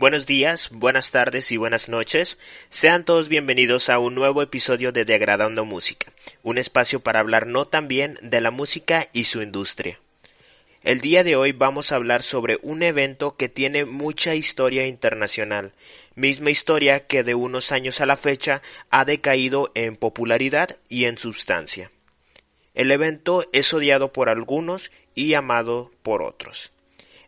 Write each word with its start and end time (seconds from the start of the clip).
Buenos 0.00 0.26
días, 0.26 0.70
buenas 0.70 1.10
tardes 1.10 1.50
y 1.50 1.56
buenas 1.56 1.88
noches. 1.88 2.38
Sean 2.70 3.04
todos 3.04 3.28
bienvenidos 3.28 3.88
a 3.88 3.98
un 3.98 4.14
nuevo 4.14 4.42
episodio 4.42 4.92
de 4.92 5.04
Degradando 5.04 5.64
Música, 5.64 6.12
un 6.44 6.56
espacio 6.56 7.00
para 7.00 7.18
hablar 7.18 7.48
no 7.48 7.64
tan 7.64 7.88
bien 7.88 8.16
de 8.22 8.40
la 8.40 8.52
música 8.52 9.08
y 9.12 9.24
su 9.24 9.42
industria. 9.42 9.98
El 10.84 11.00
día 11.00 11.24
de 11.24 11.34
hoy 11.34 11.50
vamos 11.50 11.90
a 11.90 11.96
hablar 11.96 12.22
sobre 12.22 12.60
un 12.62 12.84
evento 12.84 13.36
que 13.36 13.48
tiene 13.48 13.86
mucha 13.86 14.36
historia 14.36 14.86
internacional, 14.86 15.72
misma 16.14 16.50
historia 16.50 17.08
que 17.08 17.24
de 17.24 17.34
unos 17.34 17.72
años 17.72 18.00
a 18.00 18.06
la 18.06 18.16
fecha 18.16 18.62
ha 18.90 19.04
decaído 19.04 19.72
en 19.74 19.96
popularidad 19.96 20.76
y 20.88 21.06
en 21.06 21.18
sustancia. 21.18 21.90
El 22.72 22.92
evento 22.92 23.48
es 23.52 23.74
odiado 23.74 24.12
por 24.12 24.28
algunos 24.28 24.92
y 25.16 25.34
amado 25.34 25.90
por 26.04 26.22
otros. 26.22 26.70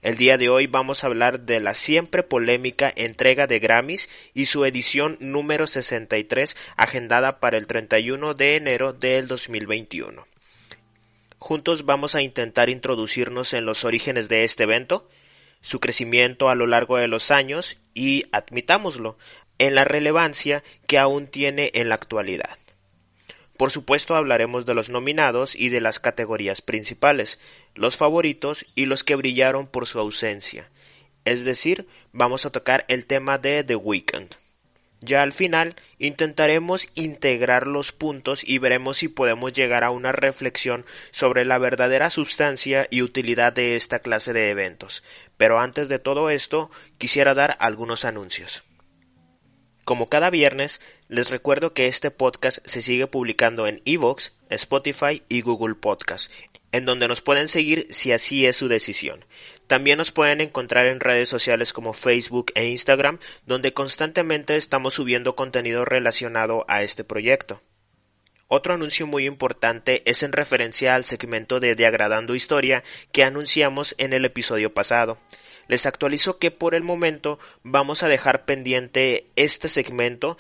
El 0.02 0.16
día 0.16 0.38
de 0.38 0.48
hoy 0.48 0.66
vamos 0.66 1.04
a 1.04 1.09
hablar 1.09 1.40
de 1.40 1.60
la 1.60 1.74
siempre 1.74 2.22
polémica 2.22 2.91
entrega 2.96 3.46
de 3.46 3.58
Grammys 3.58 4.08
y 4.32 4.46
su 4.46 4.64
edición 4.64 5.19
número 5.20 5.66
63 5.66 6.56
agendada 6.77 7.38
para 7.38 7.58
el 7.58 7.66
31 7.66 8.33
de 8.33 8.56
enero 8.56 8.94
del 8.94 9.28
2021. 9.28 10.27
Juntos 11.38 11.84
vamos 11.84 12.14
a 12.14 12.22
intentar 12.22 12.70
introducirnos 12.70 13.52
en 13.52 13.66
los 13.66 13.84
orígenes 13.84 14.30
de 14.30 14.44
este 14.44 14.62
evento, 14.62 15.06
su 15.60 15.80
crecimiento 15.80 16.48
a 16.48 16.55
lo 16.55 16.66
largo 16.66 16.97
de 16.97 17.08
los 17.08 17.30
años 17.30 17.77
y, 17.92 18.25
admitámoslo, 18.32 19.19
en 19.58 19.75
la 19.75 19.84
relevancia 19.84 20.62
que 20.86 20.97
aún 20.97 21.27
tiene 21.27 21.72
en 21.75 21.91
la 21.91 21.97
actualidad. 21.97 22.56
Por 23.60 23.70
supuesto 23.70 24.16
hablaremos 24.16 24.64
de 24.64 24.72
los 24.72 24.88
nominados 24.88 25.55
y 25.55 25.69
de 25.69 25.82
las 25.82 26.00
categorías 26.00 26.62
principales, 26.62 27.38
los 27.74 27.96
favoritos 27.96 28.66
y 28.74 28.86
los 28.86 29.04
que 29.04 29.16
brillaron 29.16 29.66
por 29.66 29.86
su 29.86 29.98
ausencia. 29.98 30.68
Es 31.24 31.44
decir, 31.44 31.86
vamos 32.12 32.46
a 32.46 32.50
tocar 32.50 32.84
el 32.88 33.06
tema 33.06 33.38
de 33.38 33.64
The 33.64 33.76
Weeknd. 33.76 34.34
Ya 35.02 35.22
al 35.22 35.32
final 35.32 35.76
intentaremos 35.98 36.88
integrar 36.94 37.66
los 37.66 37.92
puntos 37.92 38.42
y 38.46 38.58
veremos 38.58 38.98
si 38.98 39.08
podemos 39.08 39.52
llegar 39.52 39.82
a 39.82 39.91
una 39.91 40.12
reflexión 40.12 40.84
sobre 41.10 41.46
la 41.46 41.56
verdadera 41.56 42.10
sustancia 42.10 42.86
y 42.91 43.00
utilidad 43.00 43.54
de 43.54 43.76
esta 43.76 44.00
clase 44.00 44.34
de 44.34 44.50
eventos. 44.50 45.02
Pero 45.38 45.58
antes 45.58 45.88
de 45.88 45.98
todo 45.98 46.28
esto, 46.28 46.70
quisiera 46.98 47.32
dar 47.32 47.56
algunos 47.60 48.04
anuncios. 48.04 48.62
Como 49.84 50.08
cada 50.08 50.28
viernes, 50.28 50.82
les 51.08 51.30
recuerdo 51.30 51.72
que 51.72 51.86
este 51.86 52.10
podcast 52.10 52.58
se 52.64 52.82
sigue 52.82 53.06
publicando 53.06 53.66
en 53.66 53.80
Evox, 53.86 54.32
Spotify 54.51 55.23
y 55.29 55.41
Google 55.41 55.75
Podcast, 55.75 56.31
en 56.73 56.84
donde 56.84 57.09
nos 57.09 57.20
pueden 57.20 57.48
seguir 57.48 57.87
si 57.91 58.12
así 58.12 58.47
es 58.47 58.56
su 58.56 58.69
decisión. 58.69 59.25
También 59.67 59.98
nos 59.98 60.12
pueden 60.12 60.41
encontrar 60.41 60.87
en 60.87 61.01
redes 61.01 61.29
sociales 61.29 61.73
como 61.73 61.93
Facebook 61.93 62.53
e 62.55 62.67
Instagram, 62.67 63.19
donde 63.47 63.73
constantemente 63.73 64.56
estamos 64.56 64.95
subiendo 64.95 65.37
contenido 65.37 65.84
relacionado 65.84 66.65
a 66.69 66.83
este 66.83 67.05
proyecto. 67.05 67.62
Otro 68.48 68.75
anuncio 68.75 69.06
muy 69.06 69.27
importante 69.27 70.03
es 70.06 70.25
en 70.25 70.33
referencia 70.33 70.97
al 70.97 71.05
segmento 71.05 71.60
de 71.60 71.77
Diagradando 71.77 72.34
Historia 72.34 72.83
que 73.12 73.22
anunciamos 73.22 73.94
en 73.97 74.12
el 74.12 74.25
episodio 74.25 74.75
pasado 74.75 75.19
les 75.71 75.87
actualizo 75.87 76.39
que 76.39 76.50
por 76.50 76.75
el 76.75 76.83
momento 76.83 77.39
vamos 77.62 78.03
a 78.03 78.09
dejar 78.09 78.44
pendiente 78.44 79.28
este 79.37 79.69
segmento 79.69 80.37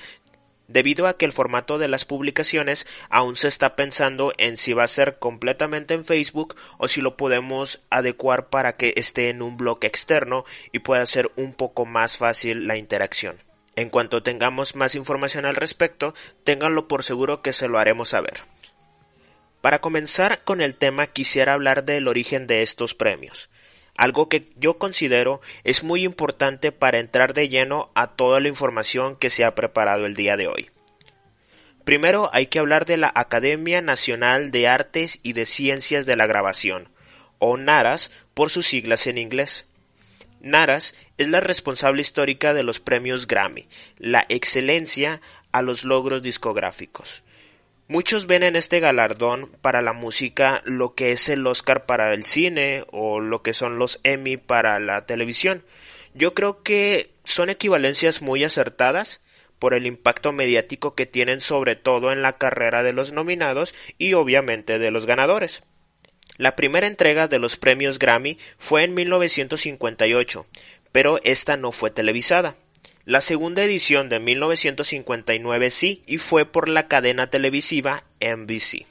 debido 0.70 1.06
a 1.06 1.16
que 1.16 1.24
el 1.24 1.32
formato 1.32 1.78
de 1.78 1.88
las 1.88 2.04
publicaciones 2.04 2.86
aún 3.08 3.36
se 3.36 3.48
está 3.48 3.76
pensando 3.76 4.32
en 4.38 4.56
si 4.56 4.72
va 4.72 4.84
a 4.84 4.88
ser 4.88 5.18
completamente 5.18 5.94
en 5.94 6.04
Facebook 6.04 6.56
o 6.78 6.88
si 6.88 7.00
lo 7.00 7.16
podemos 7.16 7.80
adecuar 7.90 8.48
para 8.48 8.72
que 8.74 8.94
esté 8.96 9.30
en 9.30 9.42
un 9.42 9.56
blog 9.56 9.78
externo 9.82 10.44
y 10.72 10.78
pueda 10.78 11.04
ser 11.06 11.30
un 11.36 11.52
poco 11.52 11.86
más 11.86 12.16
fácil 12.16 12.66
la 12.66 12.76
interacción. 12.76 13.38
En 13.76 13.90
cuanto 13.90 14.22
tengamos 14.22 14.76
más 14.76 14.94
información 14.94 15.44
al 15.44 15.56
respecto, 15.56 16.14
ténganlo 16.44 16.86
por 16.86 17.02
seguro 17.02 17.42
que 17.42 17.52
se 17.52 17.68
lo 17.68 17.78
haremos 17.78 18.10
saber. 18.10 18.40
Para 19.60 19.80
comenzar 19.80 20.42
con 20.44 20.60
el 20.60 20.74
tema 20.74 21.08
quisiera 21.08 21.52
hablar 21.52 21.84
del 21.84 22.08
origen 22.08 22.46
de 22.46 22.62
estos 22.62 22.94
premios 22.94 23.50
algo 23.96 24.28
que 24.28 24.48
yo 24.56 24.78
considero 24.78 25.40
es 25.64 25.82
muy 25.82 26.04
importante 26.04 26.72
para 26.72 26.98
entrar 26.98 27.34
de 27.34 27.48
lleno 27.48 27.90
a 27.94 28.08
toda 28.08 28.40
la 28.40 28.48
información 28.48 29.16
que 29.16 29.30
se 29.30 29.44
ha 29.44 29.54
preparado 29.54 30.06
el 30.06 30.14
día 30.14 30.36
de 30.36 30.48
hoy. 30.48 30.70
Primero 31.84 32.30
hay 32.32 32.46
que 32.46 32.58
hablar 32.58 32.86
de 32.86 32.96
la 32.96 33.12
Academia 33.14 33.82
Nacional 33.82 34.50
de 34.50 34.68
Artes 34.68 35.18
y 35.22 35.32
de 35.32 35.46
Ciencias 35.46 36.06
de 36.06 36.16
la 36.16 36.26
Grabación, 36.26 36.88
o 37.38 37.56
NARAS 37.56 38.10
por 38.34 38.50
sus 38.50 38.66
siglas 38.66 39.06
en 39.06 39.18
inglés. 39.18 39.66
NARAS 40.40 40.94
es 41.18 41.28
la 41.28 41.40
responsable 41.40 42.00
histórica 42.00 42.54
de 42.54 42.62
los 42.62 42.80
premios 42.80 43.26
Grammy, 43.26 43.66
la 43.98 44.24
excelencia 44.28 45.20
a 45.52 45.62
los 45.62 45.84
logros 45.84 46.22
discográficos. 46.22 47.22
Muchos 47.90 48.28
ven 48.28 48.44
en 48.44 48.54
este 48.54 48.78
galardón 48.78 49.50
para 49.62 49.80
la 49.80 49.92
música 49.92 50.62
lo 50.64 50.94
que 50.94 51.10
es 51.10 51.28
el 51.28 51.44
Oscar 51.44 51.86
para 51.86 52.14
el 52.14 52.22
cine 52.24 52.84
o 52.92 53.18
lo 53.18 53.42
que 53.42 53.52
son 53.52 53.80
los 53.80 53.98
Emmy 54.04 54.36
para 54.36 54.78
la 54.78 55.06
televisión. 55.06 55.64
Yo 56.14 56.32
creo 56.32 56.62
que 56.62 57.10
son 57.24 57.50
equivalencias 57.50 58.22
muy 58.22 58.44
acertadas 58.44 59.20
por 59.58 59.74
el 59.74 59.88
impacto 59.88 60.30
mediático 60.30 60.94
que 60.94 61.06
tienen 61.06 61.40
sobre 61.40 61.74
todo 61.74 62.12
en 62.12 62.22
la 62.22 62.38
carrera 62.38 62.84
de 62.84 62.92
los 62.92 63.10
nominados 63.10 63.74
y 63.98 64.12
obviamente 64.14 64.78
de 64.78 64.92
los 64.92 65.04
ganadores. 65.04 65.64
La 66.36 66.54
primera 66.54 66.86
entrega 66.86 67.26
de 67.26 67.40
los 67.40 67.56
premios 67.56 67.98
Grammy 67.98 68.38
fue 68.56 68.84
en 68.84 68.94
1958, 68.94 70.46
pero 70.92 71.18
esta 71.24 71.56
no 71.56 71.72
fue 71.72 71.90
televisada. 71.90 72.54
La 73.06 73.22
segunda 73.22 73.64
edición 73.64 74.10
de 74.10 74.20
1959 74.20 75.70
sí, 75.70 76.02
y 76.06 76.18
fue 76.18 76.44
por 76.44 76.68
la 76.68 76.86
cadena 76.86 77.28
televisiva 77.28 78.04
NBC. 78.20 78.86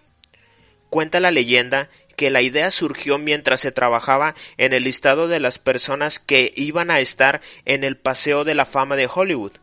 Cuenta 0.90 1.20
la 1.20 1.30
leyenda 1.30 1.90
que 2.16 2.32
la 2.32 2.42
idea 2.42 2.72
surgió 2.72 3.20
mientras 3.20 3.62
se 3.62 3.72
trabajaba 3.72 4.34
en 4.58 4.74
el 4.74 4.84
listado 4.84 5.28
de 5.28 5.40
las 5.40 5.60
personas 5.60 6.18
que 6.18 6.52
iban 6.56 6.90
a 6.90 7.00
estar 7.00 7.42
en 7.66 7.84
el 7.84 7.98
Paseo 7.98 8.44
de 8.44 8.56
la 8.56 8.66
Fama 8.66 8.96
de 8.96 9.08
Hollywood, 9.14 9.54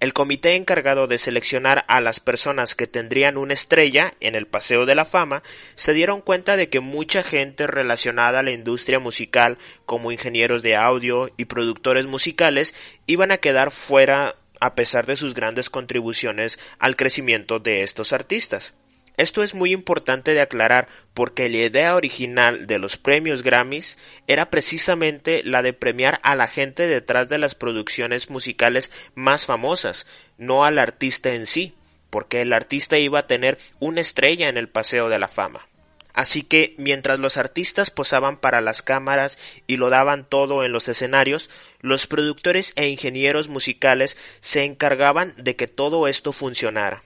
el 0.00 0.14
comité 0.14 0.56
encargado 0.56 1.06
de 1.06 1.18
seleccionar 1.18 1.84
a 1.86 2.00
las 2.00 2.20
personas 2.20 2.74
que 2.74 2.86
tendrían 2.86 3.36
una 3.36 3.52
estrella 3.52 4.14
en 4.20 4.34
el 4.34 4.46
Paseo 4.46 4.86
de 4.86 4.94
la 4.94 5.04
Fama 5.04 5.42
se 5.74 5.92
dieron 5.92 6.22
cuenta 6.22 6.56
de 6.56 6.70
que 6.70 6.80
mucha 6.80 7.22
gente 7.22 7.66
relacionada 7.66 8.40
a 8.40 8.42
la 8.42 8.50
industria 8.50 8.98
musical, 8.98 9.58
como 9.84 10.10
ingenieros 10.10 10.62
de 10.62 10.74
audio 10.74 11.30
y 11.36 11.44
productores 11.44 12.06
musicales, 12.06 12.74
iban 13.06 13.30
a 13.30 13.38
quedar 13.38 13.70
fuera 13.70 14.36
a 14.58 14.74
pesar 14.74 15.04
de 15.04 15.16
sus 15.16 15.34
grandes 15.34 15.68
contribuciones 15.68 16.58
al 16.78 16.96
crecimiento 16.96 17.58
de 17.58 17.82
estos 17.82 18.14
artistas. 18.14 18.74
Esto 19.18 19.42
es 19.42 19.54
muy 19.54 19.72
importante 19.72 20.32
de 20.32 20.40
aclarar 20.40 20.88
porque 21.20 21.50
la 21.50 21.58
idea 21.58 21.96
original 21.96 22.66
de 22.66 22.78
los 22.78 22.96
premios 22.96 23.42
Grammys 23.42 23.98
era 24.26 24.48
precisamente 24.48 25.42
la 25.44 25.60
de 25.60 25.74
premiar 25.74 26.18
a 26.22 26.34
la 26.34 26.48
gente 26.48 26.86
detrás 26.86 27.28
de 27.28 27.36
las 27.36 27.54
producciones 27.54 28.30
musicales 28.30 28.90
más 29.14 29.44
famosas, 29.44 30.06
no 30.38 30.64
al 30.64 30.78
artista 30.78 31.34
en 31.34 31.44
sí, 31.44 31.74
porque 32.08 32.40
el 32.40 32.54
artista 32.54 32.96
iba 32.96 33.18
a 33.18 33.26
tener 33.26 33.58
una 33.80 34.00
estrella 34.00 34.48
en 34.48 34.56
el 34.56 34.70
Paseo 34.70 35.10
de 35.10 35.18
la 35.18 35.28
Fama. 35.28 35.68
Así 36.14 36.40
que 36.40 36.74
mientras 36.78 37.20
los 37.20 37.36
artistas 37.36 37.90
posaban 37.90 38.38
para 38.38 38.62
las 38.62 38.80
cámaras 38.80 39.38
y 39.66 39.76
lo 39.76 39.90
daban 39.90 40.26
todo 40.26 40.64
en 40.64 40.72
los 40.72 40.88
escenarios, 40.88 41.50
los 41.82 42.06
productores 42.06 42.72
e 42.76 42.88
ingenieros 42.88 43.48
musicales 43.48 44.16
se 44.40 44.64
encargaban 44.64 45.34
de 45.36 45.54
que 45.54 45.68
todo 45.68 46.08
esto 46.08 46.32
funcionara. 46.32 47.02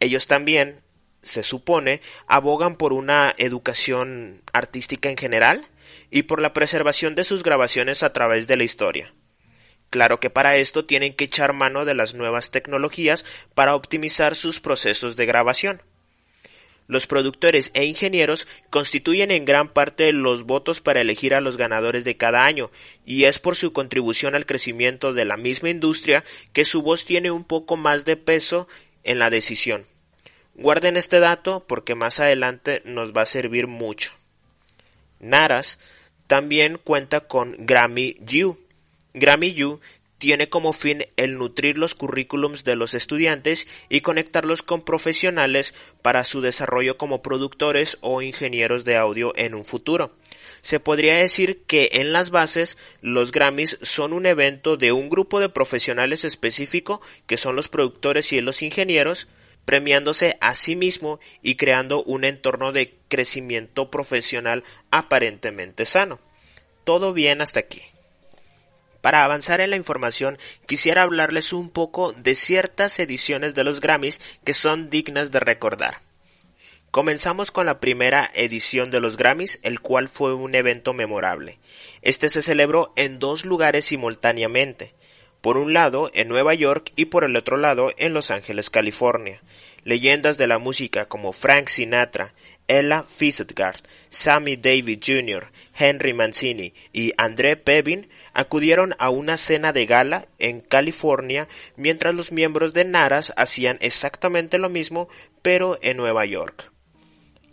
Ellos 0.00 0.26
también 0.26 0.83
se 1.24 1.42
supone, 1.42 2.00
abogan 2.26 2.76
por 2.76 2.92
una 2.92 3.34
educación 3.38 4.42
artística 4.52 5.08
en 5.08 5.16
general 5.16 5.66
y 6.10 6.22
por 6.22 6.40
la 6.40 6.52
preservación 6.52 7.14
de 7.14 7.24
sus 7.24 7.42
grabaciones 7.42 8.02
a 8.02 8.12
través 8.12 8.46
de 8.46 8.56
la 8.56 8.64
historia. 8.64 9.12
Claro 9.90 10.20
que 10.20 10.30
para 10.30 10.56
esto 10.56 10.84
tienen 10.84 11.14
que 11.14 11.24
echar 11.24 11.52
mano 11.52 11.84
de 11.84 11.94
las 11.94 12.14
nuevas 12.14 12.50
tecnologías 12.50 13.24
para 13.54 13.74
optimizar 13.74 14.34
sus 14.34 14.60
procesos 14.60 15.16
de 15.16 15.26
grabación. 15.26 15.82
Los 16.86 17.06
productores 17.06 17.70
e 17.72 17.84
ingenieros 17.84 18.46
constituyen 18.68 19.30
en 19.30 19.46
gran 19.46 19.68
parte 19.68 20.12
los 20.12 20.44
votos 20.44 20.80
para 20.80 21.00
elegir 21.00 21.34
a 21.34 21.40
los 21.40 21.56
ganadores 21.56 22.04
de 22.04 22.16
cada 22.16 22.44
año, 22.44 22.70
y 23.06 23.24
es 23.24 23.38
por 23.38 23.56
su 23.56 23.72
contribución 23.72 24.34
al 24.34 24.44
crecimiento 24.44 25.14
de 25.14 25.24
la 25.24 25.38
misma 25.38 25.70
industria 25.70 26.24
que 26.52 26.66
su 26.66 26.82
voz 26.82 27.04
tiene 27.04 27.30
un 27.30 27.44
poco 27.44 27.76
más 27.76 28.04
de 28.04 28.16
peso 28.16 28.68
en 29.02 29.18
la 29.18 29.30
decisión. 29.30 29.86
Guarden 30.54 30.96
este 30.96 31.20
dato 31.20 31.64
porque 31.66 31.94
más 31.94 32.20
adelante 32.20 32.82
nos 32.84 33.12
va 33.12 33.22
a 33.22 33.26
servir 33.26 33.66
mucho. 33.66 34.12
Naras 35.20 35.78
también 36.26 36.78
cuenta 36.78 37.20
con 37.20 37.54
Grammy 37.58 38.16
U. 38.44 38.56
Grammy 39.14 39.62
U 39.64 39.80
tiene 40.18 40.48
como 40.48 40.72
fin 40.72 41.04
el 41.16 41.36
nutrir 41.36 41.76
los 41.76 41.94
currículums 41.94 42.64
de 42.64 42.76
los 42.76 42.94
estudiantes 42.94 43.68
y 43.88 44.00
conectarlos 44.00 44.62
con 44.62 44.82
profesionales 44.82 45.74
para 46.02 46.24
su 46.24 46.40
desarrollo 46.40 46.96
como 46.96 47.20
productores 47.20 47.98
o 48.00 48.22
ingenieros 48.22 48.84
de 48.84 48.96
audio 48.96 49.32
en 49.36 49.54
un 49.54 49.64
futuro. 49.64 50.12
Se 50.62 50.80
podría 50.80 51.16
decir 51.16 51.64
que 51.66 51.90
en 51.92 52.12
las 52.12 52.30
bases 52.30 52.78
los 53.02 53.32
Grammys 53.32 53.76
son 53.82 54.12
un 54.12 54.24
evento 54.24 54.76
de 54.76 54.92
un 54.92 55.10
grupo 55.10 55.40
de 55.40 55.50
profesionales 55.50 56.24
específico 56.24 57.02
que 57.26 57.36
son 57.36 57.54
los 57.54 57.68
productores 57.68 58.32
y 58.32 58.40
los 58.40 58.62
ingenieros, 58.62 59.28
premiándose 59.64 60.36
a 60.40 60.54
sí 60.54 60.76
mismo 60.76 61.20
y 61.42 61.56
creando 61.56 62.02
un 62.04 62.24
entorno 62.24 62.72
de 62.72 62.96
crecimiento 63.08 63.90
profesional 63.90 64.64
aparentemente 64.90 65.84
sano. 65.84 66.20
Todo 66.84 67.12
bien 67.12 67.40
hasta 67.40 67.60
aquí. 67.60 67.82
Para 69.00 69.24
avanzar 69.24 69.60
en 69.60 69.68
la 69.68 69.76
información, 69.76 70.38
quisiera 70.66 71.02
hablarles 71.02 71.52
un 71.52 71.68
poco 71.68 72.12
de 72.12 72.34
ciertas 72.34 72.98
ediciones 72.98 73.54
de 73.54 73.62
los 73.62 73.80
Grammys 73.80 74.20
que 74.44 74.54
son 74.54 74.88
dignas 74.88 75.30
de 75.30 75.40
recordar. 75.40 76.00
Comenzamos 76.90 77.50
con 77.50 77.66
la 77.66 77.80
primera 77.80 78.30
edición 78.34 78.90
de 78.90 79.00
los 79.00 79.16
Grammys, 79.16 79.58
el 79.62 79.80
cual 79.80 80.08
fue 80.08 80.32
un 80.32 80.54
evento 80.54 80.94
memorable. 80.94 81.58
Este 82.02 82.28
se 82.28 82.40
celebró 82.40 82.92
en 82.96 83.18
dos 83.18 83.44
lugares 83.44 83.84
simultáneamente, 83.86 84.94
por 85.44 85.58
un 85.58 85.74
lado 85.74 86.10
en 86.14 86.28
Nueva 86.28 86.54
York 86.54 86.90
y 86.96 87.04
por 87.04 87.22
el 87.22 87.36
otro 87.36 87.58
lado 87.58 87.92
en 87.98 88.14
Los 88.14 88.30
Ángeles, 88.30 88.70
California. 88.70 89.42
Leyendas 89.82 90.38
de 90.38 90.46
la 90.46 90.58
música 90.58 91.04
como 91.04 91.34
Frank 91.34 91.68
Sinatra, 91.68 92.32
Ella 92.66 93.02
Fitzgerald, 93.02 93.82
Sammy 94.08 94.56
Davis 94.56 95.00
Jr., 95.04 95.52
Henry 95.76 96.14
Mancini 96.14 96.72
y 96.94 97.12
André 97.18 97.58
Pevin 97.58 98.08
acudieron 98.32 98.94
a 98.98 99.10
una 99.10 99.36
cena 99.36 99.74
de 99.74 99.84
gala 99.84 100.28
en 100.38 100.62
California 100.62 101.46
mientras 101.76 102.14
los 102.14 102.32
miembros 102.32 102.72
de 102.72 102.86
Naras 102.86 103.34
hacían 103.36 103.76
exactamente 103.82 104.56
lo 104.56 104.70
mismo 104.70 105.10
pero 105.42 105.78
en 105.82 105.98
Nueva 105.98 106.24
York. 106.24 106.73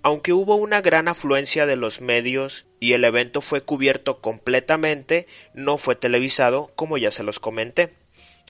Aunque 0.03 0.33
hubo 0.33 0.55
una 0.55 0.81
gran 0.81 1.07
afluencia 1.07 1.65
de 1.65 1.75
los 1.75 2.01
medios 2.01 2.65
y 2.79 2.93
el 2.93 3.03
evento 3.03 3.41
fue 3.41 3.61
cubierto 3.61 4.19
completamente, 4.19 5.27
no 5.53 5.77
fue 5.77 5.95
televisado 5.95 6.71
como 6.75 6.97
ya 6.97 7.11
se 7.11 7.23
los 7.23 7.39
comenté. 7.39 7.93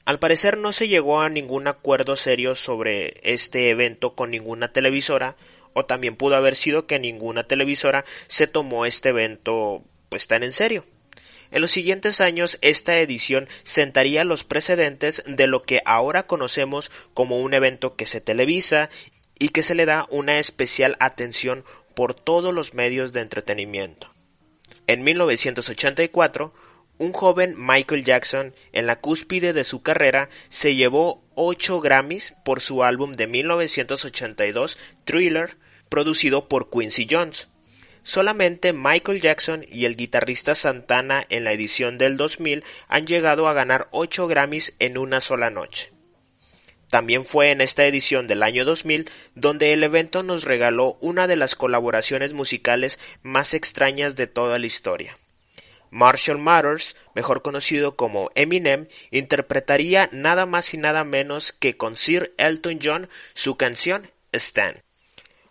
Al 0.06 0.18
parecer 0.18 0.58
no 0.58 0.72
se 0.72 0.88
llegó 0.88 1.22
a 1.22 1.30
ningún 1.30 1.68
acuerdo 1.68 2.16
serio 2.16 2.56
sobre 2.56 3.20
este 3.24 3.70
evento 3.70 4.16
con 4.16 4.32
ninguna 4.32 4.72
televisora, 4.72 5.36
o 5.74 5.86
también 5.86 6.16
pudo 6.16 6.36
haber 6.36 6.56
sido 6.56 6.88
que 6.88 7.00
ninguna 7.00 7.44
televisora 7.44 8.06
se 8.28 8.48
tomó 8.48 8.86
este 8.86 9.10
evento 9.10 9.84
pues 10.10 10.28
tan 10.28 10.44
en 10.44 10.52
serio. 10.52 10.86
En 11.52 11.62
los 11.62 11.72
siguientes 11.72 12.22
años 12.22 12.58
esta 12.62 13.00
edición 13.00 13.50
sentaría 13.64 14.24
los 14.24 14.46
precedentes 14.46 15.22
de 15.28 15.48
lo 15.48 15.64
que 15.64 15.82
ahora 15.86 16.24
conocemos 16.24 16.92
como 17.14 17.40
un 17.40 17.54
evento 17.54 17.96
que 17.98 18.06
se 18.06 18.22
televisa 18.22 18.90
y 19.42 19.50
que 19.50 19.64
se 19.64 19.74
le 19.74 19.88
da 19.88 20.06
una 20.12 20.38
especial 20.38 20.96
atención 21.00 21.66
por 21.96 22.14
todos 22.14 22.54
los 22.54 22.76
medios 22.76 23.12
de 23.12 23.22
entretenimiento. 23.22 24.14
En 24.86 25.04
1984, 25.04 26.54
un 27.00 27.12
joven 27.12 27.56
Michael 27.58 28.06
Jackson, 28.06 28.54
en 28.72 28.86
la 28.86 29.00
cúspide 29.00 29.54
de 29.54 29.64
su 29.64 29.82
carrera, 29.82 30.30
se 30.50 30.76
llevó 30.76 31.24
ocho 31.34 31.82
Grammys 31.82 32.36
por 32.46 32.62
su 32.62 32.84
álbum 32.84 33.14
de 33.14 33.26
1982, 33.26 34.78
Thriller, 35.06 35.58
producido 35.90 36.48
por 36.48 36.70
Quincy 36.70 37.08
Jones. 37.10 37.48
Solamente 38.04 38.74
Michael 38.74 39.22
Jackson 39.22 39.66
y 39.68 39.86
el 39.86 39.96
guitarrista 39.96 40.54
Santana 40.54 41.26
en 41.30 41.46
la 41.46 41.52
edición 41.52 41.98
del 41.98 42.16
2000 42.16 42.64
han 42.88 43.08
llegado 43.08 43.48
a 43.48 43.54
ganar 43.54 43.88
8 43.90 44.28
Grammys 44.28 44.76
en 44.78 45.00
una 45.00 45.20
sola 45.20 45.50
noche. 45.50 45.92
También 46.92 47.24
fue 47.24 47.52
en 47.52 47.62
esta 47.62 47.86
edición 47.86 48.28
del 48.28 48.44
año 48.44 48.66
2000 48.66 49.10
donde 49.34 49.72
el 49.72 49.82
evento 49.82 50.24
nos 50.24 50.44
regaló 50.44 50.98
una 51.00 51.26
de 51.26 51.38
las 51.38 51.56
colaboraciones 51.56 52.34
musicales 52.34 53.00
más 53.24 53.54
extrañas 53.54 54.18
de 54.18 54.28
toda 54.28 54.60
la 54.60 54.66
historia. 54.66 55.18
Marshall 55.90 56.38
Mathers, 56.38 56.98
mejor 57.16 57.42
conocido 57.44 57.96
como 57.96 58.30
Eminem, 58.36 58.88
interpretaría 59.10 60.10
nada 60.12 60.46
más 60.46 60.74
y 60.74 60.78
nada 60.78 61.06
menos 61.06 61.54
que 61.54 61.78
con 61.78 61.96
Sir 61.96 62.34
Elton 62.38 62.80
John 62.84 63.10
su 63.36 63.56
canción 63.56 64.12
Stan. 64.34 64.84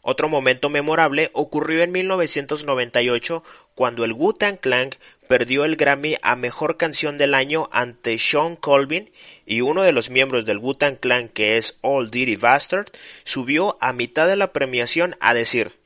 Otro 0.02 0.28
momento 0.28 0.68
memorable 0.68 1.30
ocurrió 1.32 1.82
en 1.82 1.92
1998 1.92 3.42
cuando 3.74 4.04
el 4.04 4.12
Wu-Tang 4.12 4.58
Clan 4.58 4.90
perdió 5.30 5.64
el 5.64 5.76
Grammy 5.76 6.16
a 6.22 6.34
Mejor 6.34 6.76
Canción 6.76 7.16
del 7.16 7.34
Año 7.34 7.68
ante 7.70 8.18
Sean 8.18 8.56
Colvin 8.56 9.12
y 9.46 9.60
uno 9.60 9.82
de 9.82 9.92
los 9.92 10.10
miembros 10.10 10.44
del 10.44 10.58
Wu-Tang 10.58 10.96
Clan 10.96 11.28
que 11.28 11.56
es 11.56 11.78
Old 11.82 12.10
Dirty 12.10 12.34
Bastard 12.34 12.86
subió 13.22 13.76
a 13.80 13.92
mitad 13.92 14.26
de 14.26 14.34
la 14.34 14.52
premiación 14.52 15.14
a 15.20 15.32
decir 15.32 15.78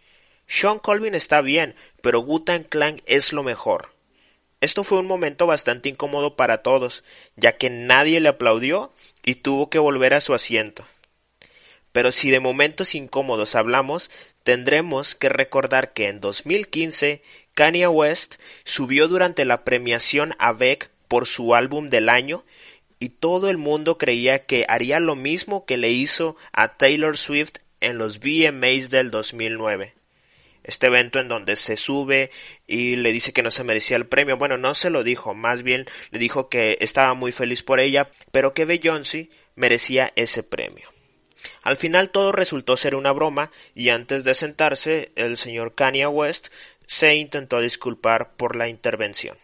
Sean 0.46 0.79
Colvin 0.79 1.14
está 1.14 1.43
bien, 1.43 1.75
pero 2.00 2.20
Wu-Tang 2.20 2.64
Clan 2.70 3.02
es 3.05 3.35
lo 3.35 3.43
mejor. 3.43 3.91
Esto 4.62 4.82
fue 4.82 4.99
un 4.99 5.06
momento 5.06 5.47
bastante 5.47 5.90
incómodo 5.90 6.37
para 6.37 6.62
todos, 6.62 7.05
ya 7.37 7.58
que 7.58 7.69
nadie 7.69 8.20
le 8.20 8.31
aplaudió 8.31 8.94
y 9.23 9.35
tuvo 9.35 9.69
que 9.69 9.79
volver 9.79 10.14
a 10.14 10.23
su 10.23 10.32
asiento. 10.32 10.87
Pero 11.93 12.12
si 12.12 12.31
de 12.31 12.40
momentos 12.40 12.94
incómodos 12.94 13.56
hablamos, 13.56 14.11
tendremos 14.44 15.14
que 15.14 15.29
recordar 15.29 15.93
que 15.93 16.08
en 16.08 16.20
2015 16.20 17.23
Kanye 17.55 17.88
West 17.88 18.37
subió 18.64 19.08
durante 19.08 19.44
la 19.44 19.64
premiación 19.64 20.35
a 20.38 20.52
Beck 20.52 20.91
por 21.08 21.26
su 21.26 21.55
álbum 21.55 21.91
del 21.91 22.08
año 22.08 22.44
y 23.00 23.08
todo 23.08 23.50
el 23.50 23.58
mundo 23.58 23.99
creía 23.99 24.46
que 24.46 24.67
haría 24.69 25.00
lo 25.00 25.17
mismo 25.17 25.67
que 25.67 25.76
le 25.76 25.91
hizo 25.91 26.37
a 26.52 26.76
Taylor 26.76 27.17
Swift 27.17 27.56
en 27.81 27.99
los 27.99 28.20
VMAs 28.20 28.91
del 28.91 29.11
2009. 29.11 29.94
Este 30.62 30.87
evento 30.87 31.19
en 31.20 31.29
donde 31.29 31.56
se 31.56 31.76
sube 31.76 32.31
y 32.67 32.97
le 32.97 33.12
dice 33.12 33.35
que 33.35 33.43
no 33.43 33.50
se 33.50 33.64
merecía 33.64 33.99
el 33.99 34.06
premio. 34.06 34.38
Bueno, 34.38 34.56
no 34.56 34.75
se 34.75 34.88
lo 34.88 35.05
dijo, 35.05 35.35
más 35.35 35.62
bien 35.62 35.87
le 36.11 36.19
dijo 36.19 36.49
que 36.49 36.79
estaba 36.81 37.12
muy 37.12 37.32
feliz 37.32 37.62
por 37.62 37.81
ella, 37.81 38.11
pero 38.33 38.54
que 38.54 38.64
Beyoncé 38.64 39.28
merecía 39.57 40.12
ese 40.16 40.42
premio. 40.42 40.94
Al 41.63 41.77
final 41.77 42.11
todo 42.11 42.33
resultó 42.33 42.77
ser 42.77 42.95
una 42.95 43.13
broma 43.13 43.51
y 43.75 43.89
antes 43.89 44.25
de 44.25 44.35
sentarse 44.35 45.13
el 45.17 45.37
señor 45.37 45.75
Kanye 45.75 46.07
West 46.07 46.49
se 46.87 47.15
intentó 47.17 47.61
disculpar 47.61 48.37
por 48.37 48.57
la 48.57 48.69
intervención. 48.69 49.39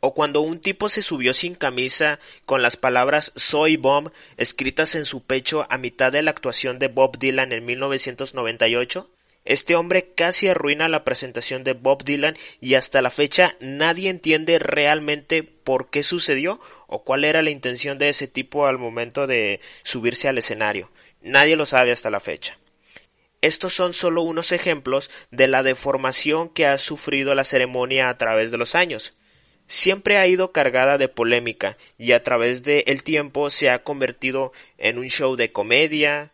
O 0.00 0.14
cuando 0.14 0.40
un 0.40 0.60
tipo 0.60 0.88
se 0.88 1.02
subió 1.02 1.34
sin 1.34 1.54
camisa 1.54 2.18
con 2.46 2.62
las 2.62 2.76
palabras 2.76 3.32
Soy 3.36 3.76
Bomb 3.76 4.10
escritas 4.38 4.94
en 4.94 5.04
su 5.04 5.22
pecho 5.22 5.66
a 5.68 5.76
mitad 5.76 6.10
de 6.10 6.22
la 6.22 6.30
actuación 6.30 6.78
de 6.78 6.88
Bob 6.88 7.18
Dylan 7.18 7.52
en 7.52 7.66
1998, 7.66 9.10
este 9.44 9.74
hombre 9.74 10.12
casi 10.14 10.48
arruina 10.48 10.88
la 10.88 11.04
presentación 11.04 11.64
de 11.64 11.72
Bob 11.72 12.04
Dylan 12.04 12.36
y 12.60 12.74
hasta 12.74 13.00
la 13.00 13.10
fecha 13.10 13.56
nadie 13.60 14.10
entiende 14.10 14.58
realmente 14.58 15.42
por 15.42 15.88
qué 15.90 16.02
sucedió 16.02 16.60
o 16.86 17.04
cuál 17.04 17.24
era 17.24 17.42
la 17.42 17.50
intención 17.50 17.98
de 17.98 18.10
ese 18.10 18.28
tipo 18.28 18.66
al 18.66 18.78
momento 18.78 19.26
de 19.26 19.60
subirse 19.82 20.28
al 20.28 20.38
escenario. 20.38 20.90
Nadie 21.22 21.56
lo 21.56 21.66
sabe 21.66 21.92
hasta 21.92 22.10
la 22.10 22.20
fecha. 22.20 22.58
Estos 23.40 23.72
son 23.72 23.94
solo 23.94 24.20
unos 24.20 24.52
ejemplos 24.52 25.10
de 25.30 25.48
la 25.48 25.62
deformación 25.62 26.50
que 26.50 26.66
ha 26.66 26.76
sufrido 26.76 27.34
la 27.34 27.44
ceremonia 27.44 28.10
a 28.10 28.18
través 28.18 28.50
de 28.50 28.58
los 28.58 28.74
años. 28.74 29.14
Siempre 29.66 30.18
ha 30.18 30.26
ido 30.26 30.52
cargada 30.52 30.98
de 30.98 31.08
polémica 31.08 31.78
y 31.96 32.12
a 32.12 32.22
través 32.22 32.64
del 32.64 33.02
tiempo 33.02 33.48
se 33.48 33.70
ha 33.70 33.82
convertido 33.82 34.52
en 34.76 34.98
un 34.98 35.08
show 35.08 35.36
de 35.36 35.52
comedia, 35.52 36.32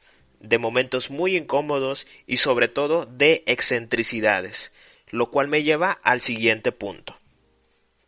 de 0.49 0.59
momentos 0.59 1.11
muy 1.11 1.37
incómodos 1.37 2.07
y 2.26 2.38
sobre 2.38 2.69
todo 2.69 3.07
de 3.07 3.43
excentricidades, 3.47 4.73
lo 5.09 5.31
cual 5.31 5.49
me 5.49 5.62
lleva 5.62 5.93
al 6.03 6.21
siguiente 6.21 6.73
punto. 6.73 7.17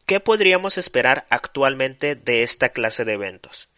¿Qué 0.06 0.20
podríamos 0.20 0.78
esperar 0.78 1.26
actualmente 1.28 2.14
de 2.14 2.42
esta 2.42 2.70
clase 2.70 3.04
de 3.04 3.12
eventos? 3.12 3.68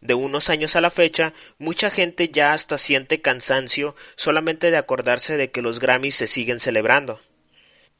De 0.00 0.14
unos 0.14 0.48
años 0.50 0.76
a 0.76 0.80
la 0.80 0.90
fecha, 0.90 1.32
mucha 1.58 1.90
gente 1.90 2.28
ya 2.28 2.52
hasta 2.52 2.78
siente 2.78 3.20
cansancio 3.20 3.96
solamente 4.14 4.70
de 4.70 4.76
acordarse 4.76 5.36
de 5.36 5.50
que 5.50 5.62
los 5.62 5.80
Grammys 5.80 6.14
se 6.14 6.26
siguen 6.26 6.60
celebrando. 6.60 7.20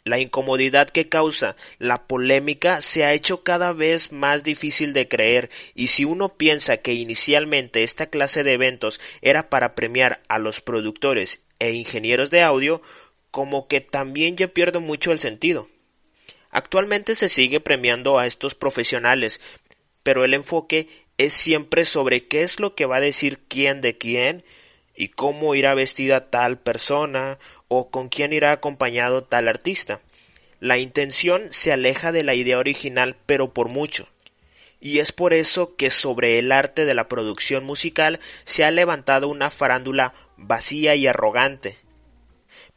La 0.09 0.19
incomodidad 0.19 0.89
que 0.89 1.11
causa 1.11 1.55
la 1.79 2.07
polémica 2.07 2.81
se 2.81 3.05
ha 3.05 3.13
hecho 3.13 3.43
cada 3.43 3.75
vez 3.75 4.11
más 4.11 4.43
difícil 4.43 4.95
de 4.95 5.07
creer 5.07 5.51
y 5.75 5.89
si 5.89 6.07
uno 6.07 6.31
piensa 6.31 6.79
que 6.79 6.95
inicialmente 6.95 7.83
esta 7.83 8.07
clase 8.07 8.43
de 8.43 8.55
eventos 8.55 9.01
era 9.21 9.51
para 9.51 9.75
premiar 9.75 10.23
a 10.29 10.39
los 10.39 10.63
productores 10.63 11.41
e 11.59 11.73
ingenieros 11.73 12.31
de 12.31 12.41
audio, 12.41 12.81
como 13.31 13.69
que 13.69 13.83
también 13.83 14.39
ya 14.39 14.49
pierdo 14.49 14.81
mucho 14.81 15.13
el 15.13 15.19
sentido. 15.19 15.69
Actualmente 16.51 17.15
se 17.15 17.29
sigue 17.29 17.61
premiando 17.61 18.19
a 18.19 18.27
estos 18.27 18.55
profesionales, 18.55 19.43
pero 20.03 20.25
el 20.25 20.33
enfoque 20.33 20.89
es 21.19 21.35
siempre 21.35 21.85
sobre 21.85 22.27
qué 22.29 22.41
es 22.41 22.61
lo 22.61 22.75
que 22.75 22.87
va 22.87 22.97
a 22.97 23.01
decir 23.01 23.41
quién 23.47 23.83
de 23.83 23.99
quién 23.99 24.43
y 24.97 25.09
cómo 25.09 25.55
irá 25.55 25.75
vestida 25.75 26.31
tal 26.31 26.59
persona 26.59 27.39
o 27.69 27.91
con 27.91 28.09
quién 28.09 28.33
irá 28.33 28.53
acompañado 28.53 29.25
tal 29.25 29.49
artista. 29.49 30.01
La 30.61 30.79
intención 30.79 31.45
se 31.51 31.73
aleja 31.73 32.11
de 32.11 32.25
la 32.25 32.35
idea 32.35 32.59
original 32.59 33.17
pero 33.27 33.53
por 33.53 33.69
mucho. 33.69 34.09
Y 34.81 34.99
es 35.01 35.13
por 35.13 35.35
eso 35.35 35.77
que 35.77 35.91
sobre 35.91 36.39
el 36.39 36.53
arte 36.53 36.85
de 36.85 36.95
la 36.95 37.09
producción 37.09 37.65
musical 37.65 38.21
se 38.45 38.65
ha 38.65 38.71
levantado 38.71 39.29
una 39.29 39.51
farándula 39.51 40.15
vacía 40.37 40.95
y 40.95 41.07
arrogante. 41.07 41.79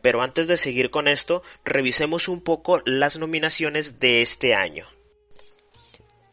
Pero 0.01 0.21
antes 0.21 0.47
de 0.47 0.57
seguir 0.57 0.89
con 0.89 1.07
esto, 1.07 1.43
revisemos 1.63 2.27
un 2.27 2.41
poco 2.41 2.81
las 2.85 3.17
nominaciones 3.17 3.99
de 3.99 4.21
este 4.21 4.55
año. 4.55 4.87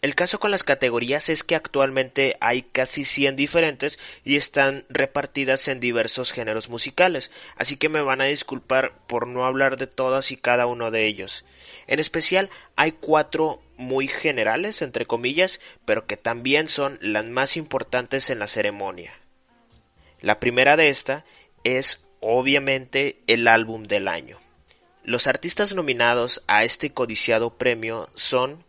El 0.00 0.14
caso 0.14 0.38
con 0.38 0.52
las 0.52 0.62
categorías 0.62 1.28
es 1.28 1.42
que 1.42 1.56
actualmente 1.56 2.36
hay 2.40 2.62
casi 2.62 3.04
100 3.04 3.34
diferentes 3.34 3.98
y 4.24 4.36
están 4.36 4.84
repartidas 4.88 5.66
en 5.66 5.80
diversos 5.80 6.30
géneros 6.30 6.68
musicales, 6.68 7.32
así 7.56 7.76
que 7.76 7.88
me 7.88 8.00
van 8.00 8.20
a 8.20 8.26
disculpar 8.26 8.92
por 9.08 9.26
no 9.26 9.44
hablar 9.44 9.76
de 9.76 9.88
todas 9.88 10.30
y 10.30 10.36
cada 10.36 10.66
uno 10.66 10.92
de 10.92 11.06
ellos. 11.06 11.44
En 11.88 11.98
especial 11.98 12.48
hay 12.76 12.92
cuatro 12.92 13.60
muy 13.76 14.06
generales, 14.06 14.82
entre 14.82 15.06
comillas, 15.06 15.60
pero 15.84 16.06
que 16.06 16.16
también 16.16 16.68
son 16.68 16.98
las 17.00 17.24
más 17.24 17.56
importantes 17.56 18.30
en 18.30 18.38
la 18.38 18.46
ceremonia. 18.46 19.14
La 20.20 20.38
primera 20.38 20.76
de 20.76 20.90
esta 20.90 21.24
es 21.64 22.04
obviamente 22.20 23.18
el 23.26 23.48
álbum 23.48 23.82
del 23.84 24.06
año. 24.06 24.38
Los 25.02 25.26
artistas 25.26 25.74
nominados 25.74 26.42
a 26.46 26.62
este 26.62 26.92
codiciado 26.92 27.56
premio 27.56 28.10
son 28.14 28.64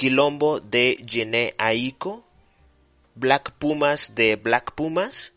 Quilombo 0.00 0.60
de 0.60 0.96
Jene 1.06 1.52
Aiko, 1.58 2.24
Black 3.14 3.50
Pumas 3.58 4.14
de 4.14 4.36
Black 4.36 4.72
Pumas, 4.74 5.34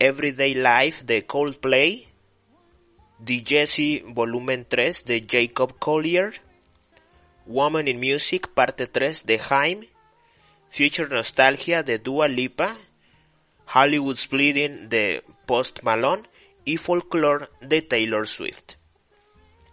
Everyday 0.00 0.52
Life 0.56 1.04
de 1.04 1.24
Coldplay, 1.26 2.08
The 3.24 3.44
Jesse 3.46 4.02
Volumen 4.04 4.64
3 4.64 5.04
de 5.04 5.24
Jacob 5.24 5.78
Collier, 5.78 6.40
Woman 7.46 7.86
in 7.86 8.00
Music 8.00 8.48
Parte 8.52 8.88
3 8.88 9.24
de 9.26 9.40
Haim, 9.48 9.86
Future 10.68 11.08
Nostalgia 11.08 11.84
de 11.84 12.00
Dua 12.00 12.26
Lipa, 12.26 12.76
Hollywood's 13.72 14.28
Bleeding 14.28 14.88
de 14.88 15.22
Post 15.46 15.84
Malone 15.84 16.24
y 16.64 16.78
Folklore 16.78 17.48
de 17.60 17.80
Taylor 17.80 18.26
Swift. 18.26 18.74